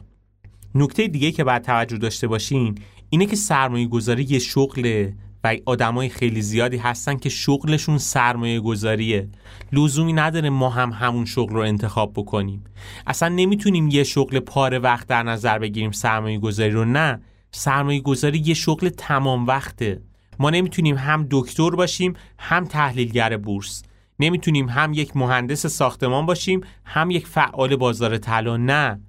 نکته 0.76 1.08
دیگه 1.08 1.32
که 1.32 1.44
باید 1.44 1.62
توجه 1.62 1.98
داشته 1.98 2.28
باشین 2.28 2.76
اینه 3.10 3.26
که 3.26 3.36
سرمایه 3.36 3.88
گذاری 3.88 4.24
یه 4.24 4.40
شغله 4.40 5.14
و 5.44 5.56
آدمای 5.66 6.10
خیلی 6.10 6.42
زیادی 6.42 6.78
هستن 6.78 7.16
که 7.18 7.30
شغلشون 7.30 7.98
سرمایه 7.98 8.60
گذاریه 8.60 9.30
لزومی 9.74 10.14
نداره 10.14 10.50
ما 10.50 10.70
هم 10.70 10.92
همون 10.92 11.26
شغل 11.26 11.54
رو 11.54 11.62
انتخاب 11.62 12.14
بکنیم. 12.16 12.64
اصلا 13.08 13.30
نمی‌تونیم 13.30 13.88
یه 13.88 14.04
شغل 14.04 14.40
پاره 14.40 14.80
وقت 14.80 15.08
در 15.08 15.24
نظر 15.24 15.60
بگیریم 15.60 15.92
سرمایه 15.92 16.40
گذاری 16.40 16.72
رو 16.72 16.86
نه. 16.86 17.22
سرمایه 17.52 18.02
گذاری 18.02 18.40
یه 18.40 18.54
شغل 18.54 18.90
تمام 18.90 19.48
وقته. 19.48 20.02
ما 20.40 20.50
نمی‌تونیم 20.50 20.98
هم 20.98 21.28
دکتر 21.32 21.70
باشیم 21.70 22.14
هم 22.40 22.66
تحلیلگر 22.66 23.38
بورس. 23.38 23.84
نمی‌تونیم 24.20 24.70
هم 24.70 24.94
یک 24.94 25.18
مهندس 25.18 25.66
ساختمان 25.66 26.26
باشیم 26.26 26.62
هم 26.86 27.12
یک 27.12 27.28
فعال 27.28 27.76
بازار 27.76 28.18
طلا 28.18 28.58
نه. 28.58 29.02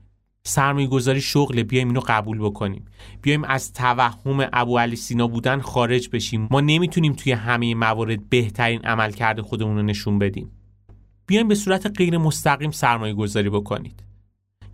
سرمایه 0.45 0.87
گذاری 0.87 1.21
شغل 1.21 1.63
بیایم 1.63 1.89
اینو 1.89 2.01
قبول 2.07 2.39
بکنیم. 2.39 2.85
بیایم 3.23 3.45
از 3.45 3.73
توهم 3.73 4.49
ابو 4.53 4.79
علی 4.79 4.97
سینا 4.97 5.27
بودن 5.27 5.61
خارج 5.61 6.09
بشیم. 6.13 6.49
ما 6.51 6.61
نمی‌تونیم 6.61 7.13
توی 7.13 7.33
همه 7.33 7.75
موارد 7.75 8.29
بهترین 8.29 8.81
عمل 8.81 9.13
کرده 9.13 9.43
خودمون 9.43 9.77
رو 9.77 9.83
نشون 9.83 10.19
بدیم. 10.19 10.51
بیایم 11.27 11.49
به 11.49 11.55
صورت 11.55 11.99
غیر 11.99 12.19
مستقیم 12.19 12.71
سرمایه 12.71 13.15
گذاری 13.15 13.51
بکنید. 13.51 14.03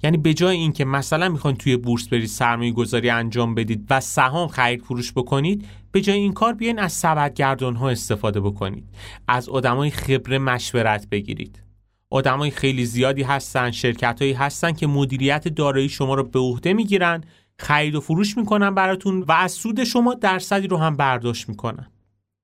یعنی 0.02 0.16
به 0.16 0.34
جای 0.34 0.56
اینکه 0.56 0.84
مثلا 0.84 1.28
می‌خواین 1.28 1.56
توی 1.56 1.76
بورس 1.76 2.08
برید 2.08 2.26
سرمایه 2.26 2.72
گذاری 2.72 3.10
انجام 3.10 3.54
بدید 3.54 3.86
و 3.90 4.00
سهام 4.00 4.48
خرید 4.48 4.82
فروش 4.82 5.12
بکنید 5.12 5.64
به 5.92 6.00
جای 6.00 6.18
این 6.18 6.32
کار 6.32 6.52
بیاین 6.52 6.78
از 6.78 6.92
سبدگردان 6.92 7.76
ها 7.76 7.90
استفاده 7.90 8.40
بکنید. 8.40 8.84
از 9.28 9.48
آدمای 9.48 9.90
خبره 9.90 10.38
مشورت 10.38 11.08
بگیرید. 11.10 11.65
آدمای 12.10 12.50
خیلی 12.50 12.84
زیادی 12.84 13.22
هستن 13.22 13.70
شرکت 13.70 14.22
هایی 14.22 14.32
هستن 14.32 14.72
که 14.72 14.86
مدیریت 14.86 15.48
دارایی 15.48 15.88
شما 15.88 16.14
رو 16.14 16.22
به 16.22 16.38
عهده 16.38 16.72
می‌گیرن 16.72 17.24
خرید 17.58 17.94
و 17.94 18.00
فروش 18.00 18.36
می‌کنن 18.36 18.74
براتون 18.74 19.20
و 19.22 19.32
از 19.32 19.52
سود 19.52 19.84
شما 19.84 20.14
درصدی 20.14 20.66
رو 20.68 20.76
هم 20.76 20.96
برداشت 20.96 21.48
می‌کنن. 21.48 21.86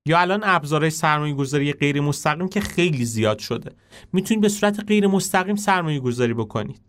یا 0.07 0.21
الان 0.21 0.41
ابزارهای 0.45 0.91
سرمایه 0.91 1.35
گذاری 1.35 1.73
غیر 1.73 2.01
مستقیم 2.01 2.49
که 2.49 2.61
خیلی 2.61 3.05
زیاد 3.05 3.39
شده. 3.39 3.71
می‌تونید 4.13 4.43
به 4.43 4.49
صورت 4.49 4.85
غیر 4.87 5.07
مستقیم 5.07 5.57
سرمایه 5.57 6.01
گذاری 6.01 6.35
بکنید. 6.35 6.81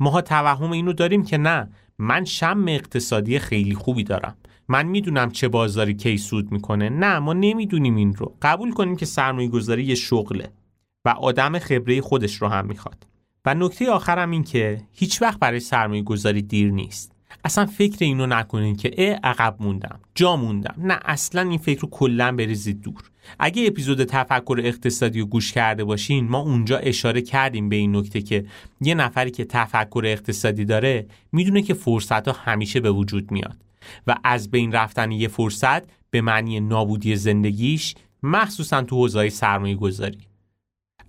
ماها 0.00 0.20
توهم 0.20 0.72
اینو 0.72 0.92
داریم 0.92 1.24
که 1.24 1.38
نه 1.38 1.68
من 1.98 2.24
شم 2.24 2.64
اقتصادی 2.68 3.38
خیلی 3.38 3.74
خوبی 3.74 4.04
دارم. 4.04 4.36
من 4.68 4.86
می‌دونم 4.86 5.30
چه 5.30 5.48
بازاری 5.48 5.94
کی 5.94 6.18
سود 6.18 6.52
می‌کنه. 6.52 6.88
نه 6.88 7.18
ما 7.18 7.32
نمی‌دونیم 7.32 7.96
این 7.96 8.14
رو. 8.14 8.36
قبول 8.42 8.72
کنیم 8.72 8.96
که 8.96 9.06
سرمایه 9.06 9.48
گذاری 9.48 9.84
یه 9.84 9.94
شغله. 9.94 10.50
و 11.04 11.08
آدم 11.08 11.58
خبره 11.58 12.00
خودش 12.00 12.34
رو 12.34 12.48
هم 12.48 12.66
می‌خواد. 12.66 13.06
و 13.44 13.54
نکته 13.54 13.90
آخرم 13.90 14.30
این 14.30 14.44
که 14.44 14.80
هیچ 14.92 15.22
وقت 15.22 15.38
برای 15.38 15.60
سرمایه 15.60 16.02
گذاری 16.02 16.42
دیر 16.42 16.70
نیست. 16.70 17.12
اصلا 17.44 17.66
فکر 17.66 17.96
اینو 18.00 18.26
نکنین 18.26 18.76
که 18.76 18.90
اه 18.98 19.18
عقب 19.22 19.56
موندم 19.60 20.00
جا 20.14 20.36
موندم. 20.36 20.74
نه 20.78 21.00
اصلا 21.04 21.40
این 21.42 21.58
فکر 21.58 21.80
رو 21.80 21.88
کلا 21.90 22.32
بریزید 22.32 22.80
دور. 22.80 23.02
اگه 23.38 23.66
اپیزود 23.66 24.04
تفکر 24.04 24.60
اقتصادی 24.64 25.20
رو 25.20 25.26
گوش 25.26 25.52
کرده 25.52 25.84
باشین 25.84 26.28
ما 26.28 26.38
اونجا 26.38 26.78
اشاره 26.78 27.22
کردیم 27.22 27.68
به 27.68 27.76
این 27.76 27.96
نکته 27.96 28.22
که 28.22 28.44
یه 28.80 28.94
نفری 28.94 29.30
که 29.30 29.44
تفکر 29.44 30.02
اقتصادی 30.06 30.64
داره 30.64 31.06
می‌دونه 31.32 31.62
که 31.62 31.74
فرصت 31.74 32.28
ها 32.28 32.34
همیشه 32.44 32.80
به 32.80 32.90
وجود 32.90 33.30
میاد. 33.30 33.56
و 34.06 34.16
از 34.24 34.50
بین 34.50 34.72
رفتن 34.72 35.12
یه 35.12 35.28
فرصت 35.28 35.82
به 36.10 36.20
معنی 36.20 36.60
نابودی 36.60 37.16
زندگیش 37.16 37.94
مخصوصا 38.22 38.82
تو 38.82 38.96
حوزه 38.96 39.28
سرمایه 39.28 39.74
گذاری 39.74 40.18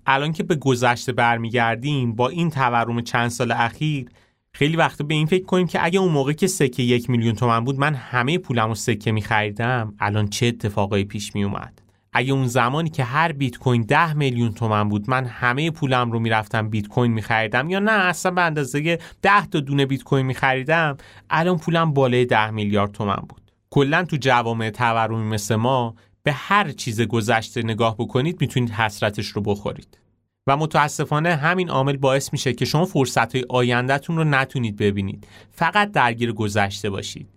الان 0.06 0.32
که 0.32 0.42
به 0.42 0.54
گذشته 0.54 1.12
برمیگردیم 1.12 2.14
با 2.14 2.28
این 2.28 2.50
تورم 2.50 3.00
چند 3.00 3.28
سال 3.28 3.52
اخیر 3.52 4.08
خیلی 4.52 4.76
وقتا 4.76 5.04
به 5.04 5.14
این 5.14 5.26
فکر 5.26 5.44
کنیم 5.44 5.66
که 5.66 5.84
اگه 5.84 5.98
اون 5.98 6.12
موقع 6.12 6.32
که 6.32 6.46
سکه 6.46 6.82
یک 6.82 7.10
میلیون 7.10 7.34
تومن 7.34 7.64
بود 7.64 7.78
من 7.78 7.94
همه 7.94 8.38
پولم 8.38 8.68
رو 8.68 8.74
سکه 8.74 9.12
می 9.12 9.22
خریدم 9.22 9.94
الان 9.98 10.28
چه 10.28 10.46
اتفاقایی 10.46 11.04
پیش 11.04 11.34
می 11.34 11.44
اومد 11.44 11.82
اگه 12.12 12.32
اون 12.32 12.46
زمانی 12.46 12.90
که 12.90 13.04
هر 13.04 13.32
بیت 13.32 13.58
کوین 13.58 13.82
10 13.82 14.14
میلیون 14.14 14.52
تومن 14.52 14.88
بود 14.88 15.10
من 15.10 15.24
همه 15.24 15.70
پولم 15.70 16.12
رو 16.12 16.18
می‌رفتم 16.18 16.68
بیت 16.68 16.88
کوین 16.88 17.12
می 17.12 17.22
خریدم 17.22 17.70
یا 17.70 17.78
نه 17.78 17.92
اصلا 17.92 18.32
به 18.32 18.42
اندازه 18.42 18.98
10 19.22 19.46
تا 19.46 19.60
دونه 19.60 19.86
بیت 19.86 20.02
کوین 20.02 20.26
می 20.26 20.34
خریدم 20.34 20.96
الان 21.30 21.58
پولم 21.58 21.92
بالای 21.92 22.24
10 22.24 22.50
میلیارد 22.50 22.92
تومن 22.92 23.22
بود. 23.28 23.42
کلا 23.70 24.04
تو 24.04 24.16
جوامع 24.16 24.70
تورمی 24.70 25.24
مثل 25.24 25.54
ما 25.54 25.94
به 26.26 26.32
هر 26.32 26.72
چیز 26.72 27.00
گذشته 27.00 27.62
نگاه 27.62 27.94
بکنید 27.94 28.40
می‌تونید 28.40 28.70
حسرتش 28.70 29.26
رو 29.26 29.42
بخورید. 29.42 29.98
و 30.46 30.56
متاسفانه 30.56 31.36
همین 31.36 31.70
عامل 31.70 31.96
باعث 31.96 32.32
میشه 32.32 32.52
که 32.52 32.64
شما 32.64 32.84
فرصت 32.84 33.34
های 33.34 33.44
آیندهتون 33.48 34.16
رو 34.16 34.24
نتونید 34.24 34.76
ببینید. 34.76 35.26
فقط 35.50 35.92
درگیر 35.92 36.32
گذشته 36.32 36.90
باشید. 36.90 37.28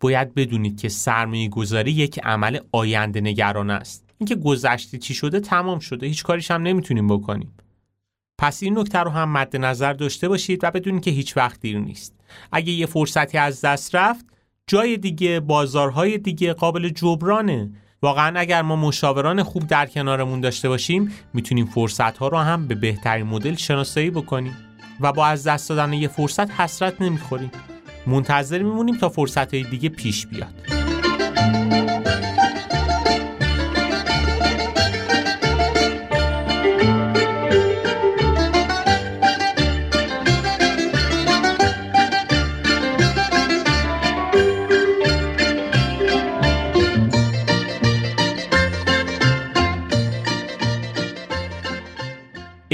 باید 0.00 0.34
بدونید 0.34 0.80
که 0.80 0.88
سرمایه 0.88 1.48
گذاری 1.48 1.92
یک 1.92 2.20
عمل 2.22 2.58
آینده 2.72 3.20
نگران 3.20 3.70
است. 3.70 4.04
اینکه 4.18 4.34
گذشته 4.34 4.98
چی 4.98 5.14
شده 5.14 5.40
تمام 5.40 5.78
شده. 5.78 6.06
هیچ 6.06 6.22
کاریش 6.22 6.50
هم 6.50 6.62
نمی‌تونیم 6.62 7.06
بکنیم. 7.06 7.54
پس 8.38 8.62
این 8.62 8.78
نکته 8.78 8.98
رو 8.98 9.10
هم 9.10 9.32
مد 9.32 9.56
نظر 9.56 9.92
داشته 9.92 10.28
باشید 10.28 10.60
و 10.62 10.70
بدونید 10.70 11.02
که 11.02 11.10
هیچ 11.10 11.36
وقت 11.36 11.60
دیر 11.60 11.78
نیست. 11.78 12.14
اگه 12.52 12.72
یه 12.72 12.86
فرصتی 12.86 13.38
از 13.38 13.60
دست 13.60 13.94
رفت 13.94 14.26
جای 14.66 14.96
دیگه 14.96 15.40
بازارهای 15.40 16.18
دیگه 16.18 16.52
قابل 16.52 16.88
جبرانه. 16.88 17.70
واقعا 18.04 18.40
اگر 18.40 18.62
ما 18.62 18.76
مشاوران 18.76 19.42
خوب 19.42 19.66
در 19.66 19.86
کنارمون 19.86 20.40
داشته 20.40 20.68
باشیم 20.68 21.12
می‌تونیم 21.34 21.66
فرصت 21.66 22.18
ها 22.18 22.28
رو 22.28 22.38
هم 22.38 22.68
به 22.68 22.74
بهترین 22.74 23.26
مدل 23.26 23.54
شناسایی 23.54 24.10
بکنیم 24.10 24.56
و 25.00 25.12
با 25.12 25.26
از 25.26 25.46
دست 25.46 25.68
دادن 25.68 25.92
یه 25.92 26.08
فرصت 26.08 26.50
حسرت 26.50 27.00
نمی‌خوریم. 27.00 27.50
منتظر 28.06 28.58
میمونیم 28.58 28.96
تا 28.96 29.08
فرصت 29.08 29.54
های 29.54 29.62
دیگه 29.62 29.88
پیش 29.88 30.26
بیاد. 30.26 30.83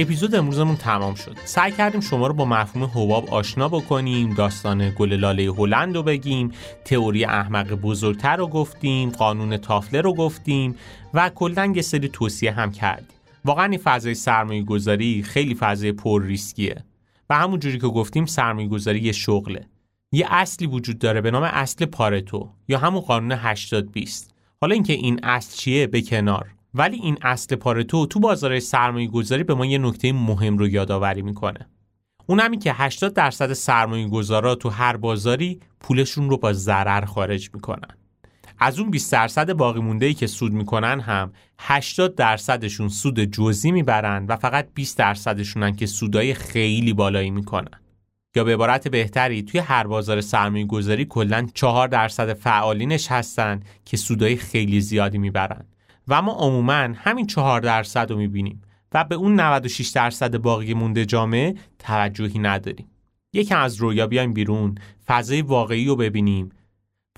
اپیزود 0.00 0.34
امروزمون 0.34 0.76
تمام 0.76 1.14
شد. 1.14 1.36
سعی 1.44 1.72
کردیم 1.72 2.00
شما 2.00 2.26
رو 2.26 2.34
با 2.34 2.44
مفهوم 2.44 2.84
حباب 2.84 3.30
آشنا 3.30 3.68
بکنیم 3.68 4.34
داستان 4.34 4.90
گل 4.90 5.12
لاله 5.12 5.52
هلند 5.52 5.96
رو 5.96 6.02
بگیم 6.02 6.52
تئوری 6.84 7.24
احمق 7.24 7.72
بزرگتر 7.72 8.36
رو 8.36 8.46
گفتیم 8.46 9.10
قانون 9.10 9.56
تافله 9.56 10.00
رو 10.00 10.14
گفتیم 10.14 10.76
و 11.14 11.30
کلا 11.34 11.72
یه 11.76 11.82
سری 11.82 12.08
توصیه 12.08 12.52
هم 12.52 12.72
کردیم. 12.72 13.16
واقعا 13.44 13.64
این 13.64 13.80
فضای 13.84 14.14
سرمایه 14.14 14.62
گذاری 14.62 15.22
خیلی 15.22 15.54
فضای 15.54 15.92
پر 15.92 16.22
ریسکیه. 16.22 16.84
و 17.30 17.34
همون 17.34 17.58
جوری 17.58 17.78
که 17.78 17.86
گفتیم 17.86 18.26
سرمایه 18.26 18.68
گذاری 18.68 19.00
یه 19.00 19.12
شغله. 19.12 19.66
یه 20.12 20.26
اصلی 20.30 20.66
وجود 20.66 20.98
داره 20.98 21.20
به 21.20 21.30
نام 21.30 21.42
اصل 21.42 21.86
پارتو 21.86 22.48
یا 22.68 22.78
همون 22.78 23.00
قانون 23.00 23.32
80 23.32 23.92
20 23.92 24.34
حالا 24.60 24.74
اینکه 24.74 24.92
این 24.92 25.20
اصل 25.22 25.56
چیه 25.56 25.86
به 25.86 26.02
کنار. 26.02 26.59
ولی 26.74 26.96
این 26.96 27.18
اصل 27.22 27.56
پارتو 27.56 28.06
تو 28.06 28.20
بازار 28.20 28.60
سرمایه 28.60 29.08
گذاری 29.08 29.44
به 29.44 29.54
ما 29.54 29.66
یه 29.66 29.78
نکته 29.78 30.12
مهم 30.12 30.58
رو 30.58 30.68
یادآوری 30.68 31.22
می‌کنه. 31.22 31.68
اون 32.26 32.40
همی 32.40 32.58
که 32.58 32.72
80 32.72 33.14
درصد 33.14 33.52
سرمایه 33.52 34.08
گذارا 34.08 34.54
تو 34.54 34.68
هر 34.68 34.96
بازاری 34.96 35.60
پولشون 35.80 36.30
رو 36.30 36.36
با 36.36 36.52
ضرر 36.52 37.04
خارج 37.04 37.50
می‌کنن. 37.54 37.96
از 38.58 38.78
اون 38.78 38.90
20 38.90 39.12
درصد 39.12 39.52
باقی 39.52 39.80
مونده 39.80 40.06
ای 40.06 40.14
که 40.14 40.26
سود 40.26 40.52
می‌کنن 40.52 41.00
هم 41.00 41.32
80 41.58 42.14
درصدشون 42.14 42.88
سود 42.88 43.20
جزئی 43.20 43.72
می‌برن 43.72 44.26
و 44.26 44.36
فقط 44.36 44.68
20 44.74 44.98
درصدشونن 44.98 45.76
که 45.76 45.86
سودای 45.86 46.34
خیلی 46.34 46.92
بالایی 46.92 47.30
می‌کنن. 47.30 47.80
یا 48.36 48.44
به 48.44 48.54
عبارت 48.54 48.88
بهتری 48.88 49.42
توی 49.42 49.60
هر 49.60 49.86
بازار 49.86 50.20
سرمایه 50.20 50.66
گذاری 50.66 51.04
کلا 51.04 51.46
4 51.54 51.88
درصد 51.88 52.32
فعالینش 52.32 53.10
هستن 53.10 53.60
که 53.84 53.96
سودای 53.96 54.36
خیلی 54.36 54.80
زیادی 54.80 55.18
می‌برن. 55.18 55.64
و 56.10 56.22
ما 56.22 56.32
عموما 56.32 56.88
همین 56.94 57.26
چهار 57.26 57.60
درصد 57.60 58.10
رو 58.10 58.16
می‌بینیم 58.16 58.62
و 58.94 59.04
به 59.04 59.14
اون 59.14 59.40
96 59.40 59.88
درصد 59.88 60.36
باقی 60.36 60.74
مونده 60.74 61.04
جامعه 61.04 61.54
توجهی 61.78 62.38
نداریم. 62.38 62.86
یکم 63.32 63.60
از 63.60 63.76
رویا 63.76 64.06
بیایم 64.06 64.32
بیرون 64.32 64.74
فضای 65.06 65.42
واقعی 65.42 65.86
رو 65.86 65.96
ببینیم 65.96 66.48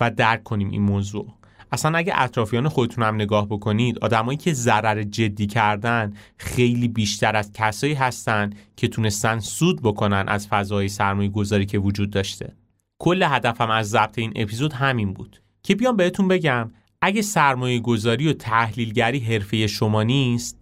و 0.01 0.11
درک 0.11 0.43
کنیم 0.43 0.69
این 0.69 0.81
موضوع. 0.81 1.33
اصلا 1.71 1.97
اگه 1.97 2.13
اطرافیان 2.15 2.69
خودتون 2.69 3.03
هم 3.03 3.15
نگاه 3.15 3.47
بکنید 3.47 3.99
آدمایی 3.99 4.37
که 4.37 4.53
ضرر 4.53 5.03
جدی 5.03 5.47
کردن 5.47 6.13
خیلی 6.37 6.87
بیشتر 6.87 7.35
از 7.35 7.51
کسایی 7.53 7.93
هستن 7.93 8.49
که 8.75 8.87
تونستن 8.87 9.39
سود 9.39 9.81
بکنن 9.81 10.25
از 10.27 10.47
فضای 10.47 10.87
سرمایه 10.87 11.29
گذاری 11.29 11.65
که 11.65 11.79
وجود 11.79 12.09
داشته. 12.09 12.53
کل 12.99 13.23
هدفم 13.23 13.69
از 13.69 13.89
ضبط 13.89 14.19
این 14.19 14.33
اپیزود 14.35 14.73
همین 14.73 15.13
بود. 15.13 15.41
که 15.63 15.75
بیام 15.75 15.95
بهتون 15.95 16.27
بگم 16.27 16.71
اگه 17.05 17.21
سرمایه 17.21 17.79
گذاری 17.79 18.27
و 18.27 18.33
تحلیلگری 18.33 19.19
حرفه 19.19 19.67
شما 19.67 20.03
نیست 20.03 20.59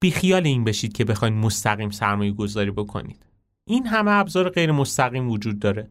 بیخیال 0.00 0.46
این 0.46 0.64
بشید 0.64 0.92
که 0.92 1.04
بخواید 1.04 1.34
مستقیم 1.34 1.90
سرمایه 1.90 2.32
گذاری 2.32 2.70
بکنید. 2.70 3.26
این 3.64 3.86
همه 3.86 4.10
ابزار 4.10 4.48
غیر 4.48 4.72
مستقیم 4.72 5.30
وجود 5.30 5.58
داره. 5.58 5.90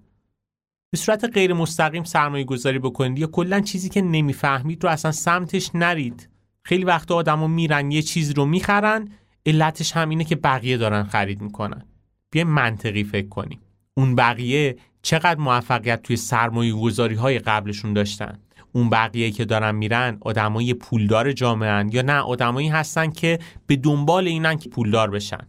به 0.91 0.97
صورت 0.97 1.25
غیر 1.33 1.53
مستقیم 1.53 2.03
سرمایه 2.03 2.43
گذاری 2.43 2.79
بکنید 2.79 3.19
یا 3.19 3.27
کلا 3.27 3.61
چیزی 3.61 3.89
که 3.89 4.01
نمی‌فهمید 4.01 4.83
رو 4.83 4.89
اصلا 4.89 5.11
سمتش 5.11 5.69
نرید. 5.73 6.29
خیلی 6.63 6.83
وقتا 6.83 7.15
آدما 7.15 7.47
میرن 7.47 7.91
یه 7.91 8.01
چیز 8.01 8.31
رو 8.31 8.45
می‌خرن 8.45 9.09
علتش 9.45 9.91
هم 9.91 10.09
اینه 10.09 10.23
که 10.23 10.35
بقیه 10.35 10.77
دارن 10.77 11.03
خرید 11.03 11.41
می‌کنن. 11.41 11.85
بیا 12.31 12.45
منطقی 12.45 13.03
فکر 13.03 13.27
کنیم. 13.27 13.59
اون 13.93 14.15
بقیه 14.15 14.77
چقدر 15.01 15.39
موفقیت 15.39 16.03
توی 16.03 16.15
سرمایه 16.15 16.73
گذاری 16.73 17.15
های 17.15 17.39
قبلشون 17.39 17.93
داشتن؟ 17.93 18.39
اون 18.73 18.89
بقیه 18.89 19.31
که 19.31 19.45
دارن 19.45 19.75
میرن 19.75 20.17
آدمای 20.21 20.73
پولدار 20.73 21.31
جامعه 21.31 21.85
یا 21.91 22.01
نه 22.01 22.13
آدمایی 22.13 22.69
هستن 22.69 23.11
که 23.11 23.39
به 23.67 23.75
دنبال 23.75 24.27
اینن 24.27 24.57
که 24.57 24.69
پولدار 24.69 25.09
بشن. 25.09 25.47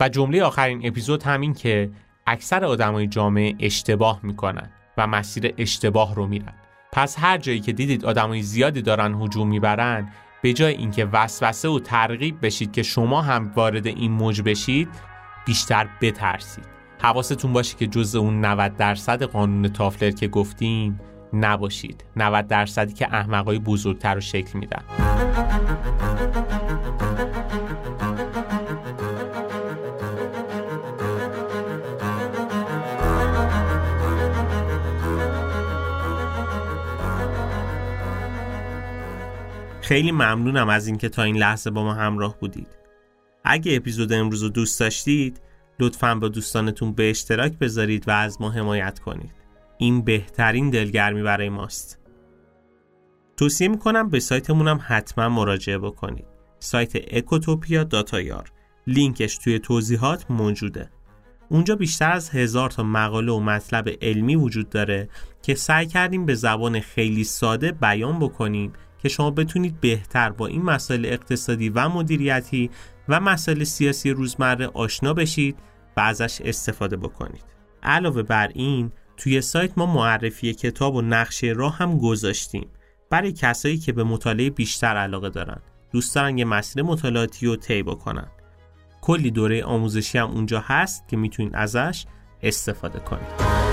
و 0.00 0.08
جمله 0.08 0.42
آخرین 0.42 0.86
اپیزود 0.86 1.22
همین 1.22 1.54
که 1.54 1.90
اکثر 2.26 2.64
آدمای 2.64 3.06
جامعه 3.06 3.54
اشتباه 3.60 4.20
می‌کنن 4.22 4.70
و 4.98 5.06
مسیر 5.06 5.54
اشتباه 5.58 6.14
رو 6.14 6.26
میرن. 6.26 6.52
پس 6.92 7.16
هر 7.18 7.38
جایی 7.38 7.60
که 7.60 7.72
دیدید 7.72 8.04
آدمای 8.04 8.42
زیادی 8.42 8.82
دارن 8.82 9.14
هجوم 9.14 9.48
می‌برن 9.48 10.08
به 10.42 10.52
جای 10.52 10.74
اینکه 10.74 11.04
وسوسه 11.04 11.68
و 11.68 11.78
ترغیب 11.78 12.46
بشید 12.46 12.72
که 12.72 12.82
شما 12.82 13.22
هم 13.22 13.52
وارد 13.56 13.86
این 13.86 14.12
موج 14.12 14.42
بشید 14.42 14.88
بیشتر 15.46 15.88
بترسید. 16.00 16.64
حواستون 17.02 17.52
باشه 17.52 17.76
که 17.76 17.86
جز 17.86 18.16
اون 18.16 18.44
90 18.44 18.76
درصد 18.76 19.22
قانون 19.22 19.68
تافلر 19.68 20.10
که 20.10 20.28
گفتیم 20.28 21.00
نباشید 21.34 22.04
90 22.16 22.46
درصدی 22.46 22.92
که 22.92 23.14
احمقای 23.14 23.58
بزرگتر 23.58 24.14
رو 24.14 24.20
شکل 24.20 24.58
میدن 24.58 24.84
خیلی 39.84 40.12
ممنونم 40.12 40.68
از 40.68 40.86
اینکه 40.86 41.08
تا 41.08 41.22
این 41.22 41.36
لحظه 41.36 41.70
با 41.70 41.84
ما 41.84 41.94
همراه 41.94 42.38
بودید. 42.38 42.68
اگه 43.44 43.76
اپیزود 43.76 44.12
امروز 44.12 44.42
رو 44.42 44.48
دوست 44.48 44.80
داشتید 44.80 45.40
لطفا 45.80 46.14
با 46.14 46.28
دوستانتون 46.28 46.92
به 46.92 47.10
اشتراک 47.10 47.52
بذارید 47.52 48.08
و 48.08 48.10
از 48.10 48.40
ما 48.40 48.50
حمایت 48.50 48.98
کنید. 48.98 49.43
این 49.78 50.02
بهترین 50.02 50.70
دلگرمی 50.70 51.22
برای 51.22 51.48
ماست. 51.48 52.00
توصیه 53.36 53.68
می‌کنم 53.68 54.08
به 54.08 54.20
سایتمون 54.20 54.68
هم 54.68 54.80
حتما 54.82 55.28
مراجعه 55.28 55.78
بکنید. 55.78 56.26
سایت 56.58 56.92
اکوتوپیا 57.14 57.84
داتایار 57.84 58.52
لینکش 58.86 59.38
توی 59.38 59.58
توضیحات 59.58 60.30
موجوده. 60.30 60.90
اونجا 61.48 61.76
بیشتر 61.76 62.12
از 62.12 62.30
هزار 62.30 62.70
تا 62.70 62.82
مقاله 62.82 63.32
و 63.32 63.40
مطلب 63.40 63.88
علمی 64.02 64.36
وجود 64.36 64.68
داره 64.68 65.08
که 65.42 65.54
سعی 65.54 65.86
کردیم 65.86 66.26
به 66.26 66.34
زبان 66.34 66.80
خیلی 66.80 67.24
ساده 67.24 67.72
بیان 67.72 68.18
بکنیم 68.18 68.72
که 68.98 69.08
شما 69.08 69.30
بتونید 69.30 69.80
بهتر 69.80 70.30
با 70.30 70.46
این 70.46 70.62
مسائل 70.62 71.06
اقتصادی 71.06 71.68
و 71.68 71.88
مدیریتی 71.88 72.70
و 73.08 73.20
مسائل 73.20 73.64
سیاسی 73.64 74.10
روزمره 74.10 74.66
آشنا 74.66 75.14
بشید 75.14 75.56
و 75.96 76.00
ازش 76.00 76.40
استفاده 76.40 76.96
بکنید. 76.96 77.44
علاوه 77.82 78.22
بر 78.22 78.48
این 78.54 78.92
توی 79.16 79.40
سایت 79.40 79.78
ما 79.78 79.86
معرفی 79.86 80.54
کتاب 80.54 80.94
و 80.94 81.02
نقشه 81.02 81.46
راه 81.46 81.76
هم 81.76 81.98
گذاشتیم. 81.98 82.66
برای 83.10 83.32
کسایی 83.32 83.78
که 83.78 83.92
به 83.92 84.04
مطالعه 84.04 84.50
بیشتر 84.50 84.96
علاقه 84.96 85.30
دارن. 85.30 85.60
دوست 85.92 86.14
دارن 86.14 86.38
یه 86.38 86.44
مسیر 86.44 86.82
مطالعاتی 86.82 87.46
رو 87.46 87.56
طی 87.56 87.82
بکنن. 87.82 88.26
کلی 89.00 89.30
دوره 89.30 89.64
آموزشی 89.64 90.18
هم 90.18 90.30
اونجا 90.30 90.64
هست 90.66 91.08
که 91.08 91.16
می‌تونید 91.16 91.54
ازش 91.54 92.04
استفاده 92.42 92.98
کنید. 92.98 93.63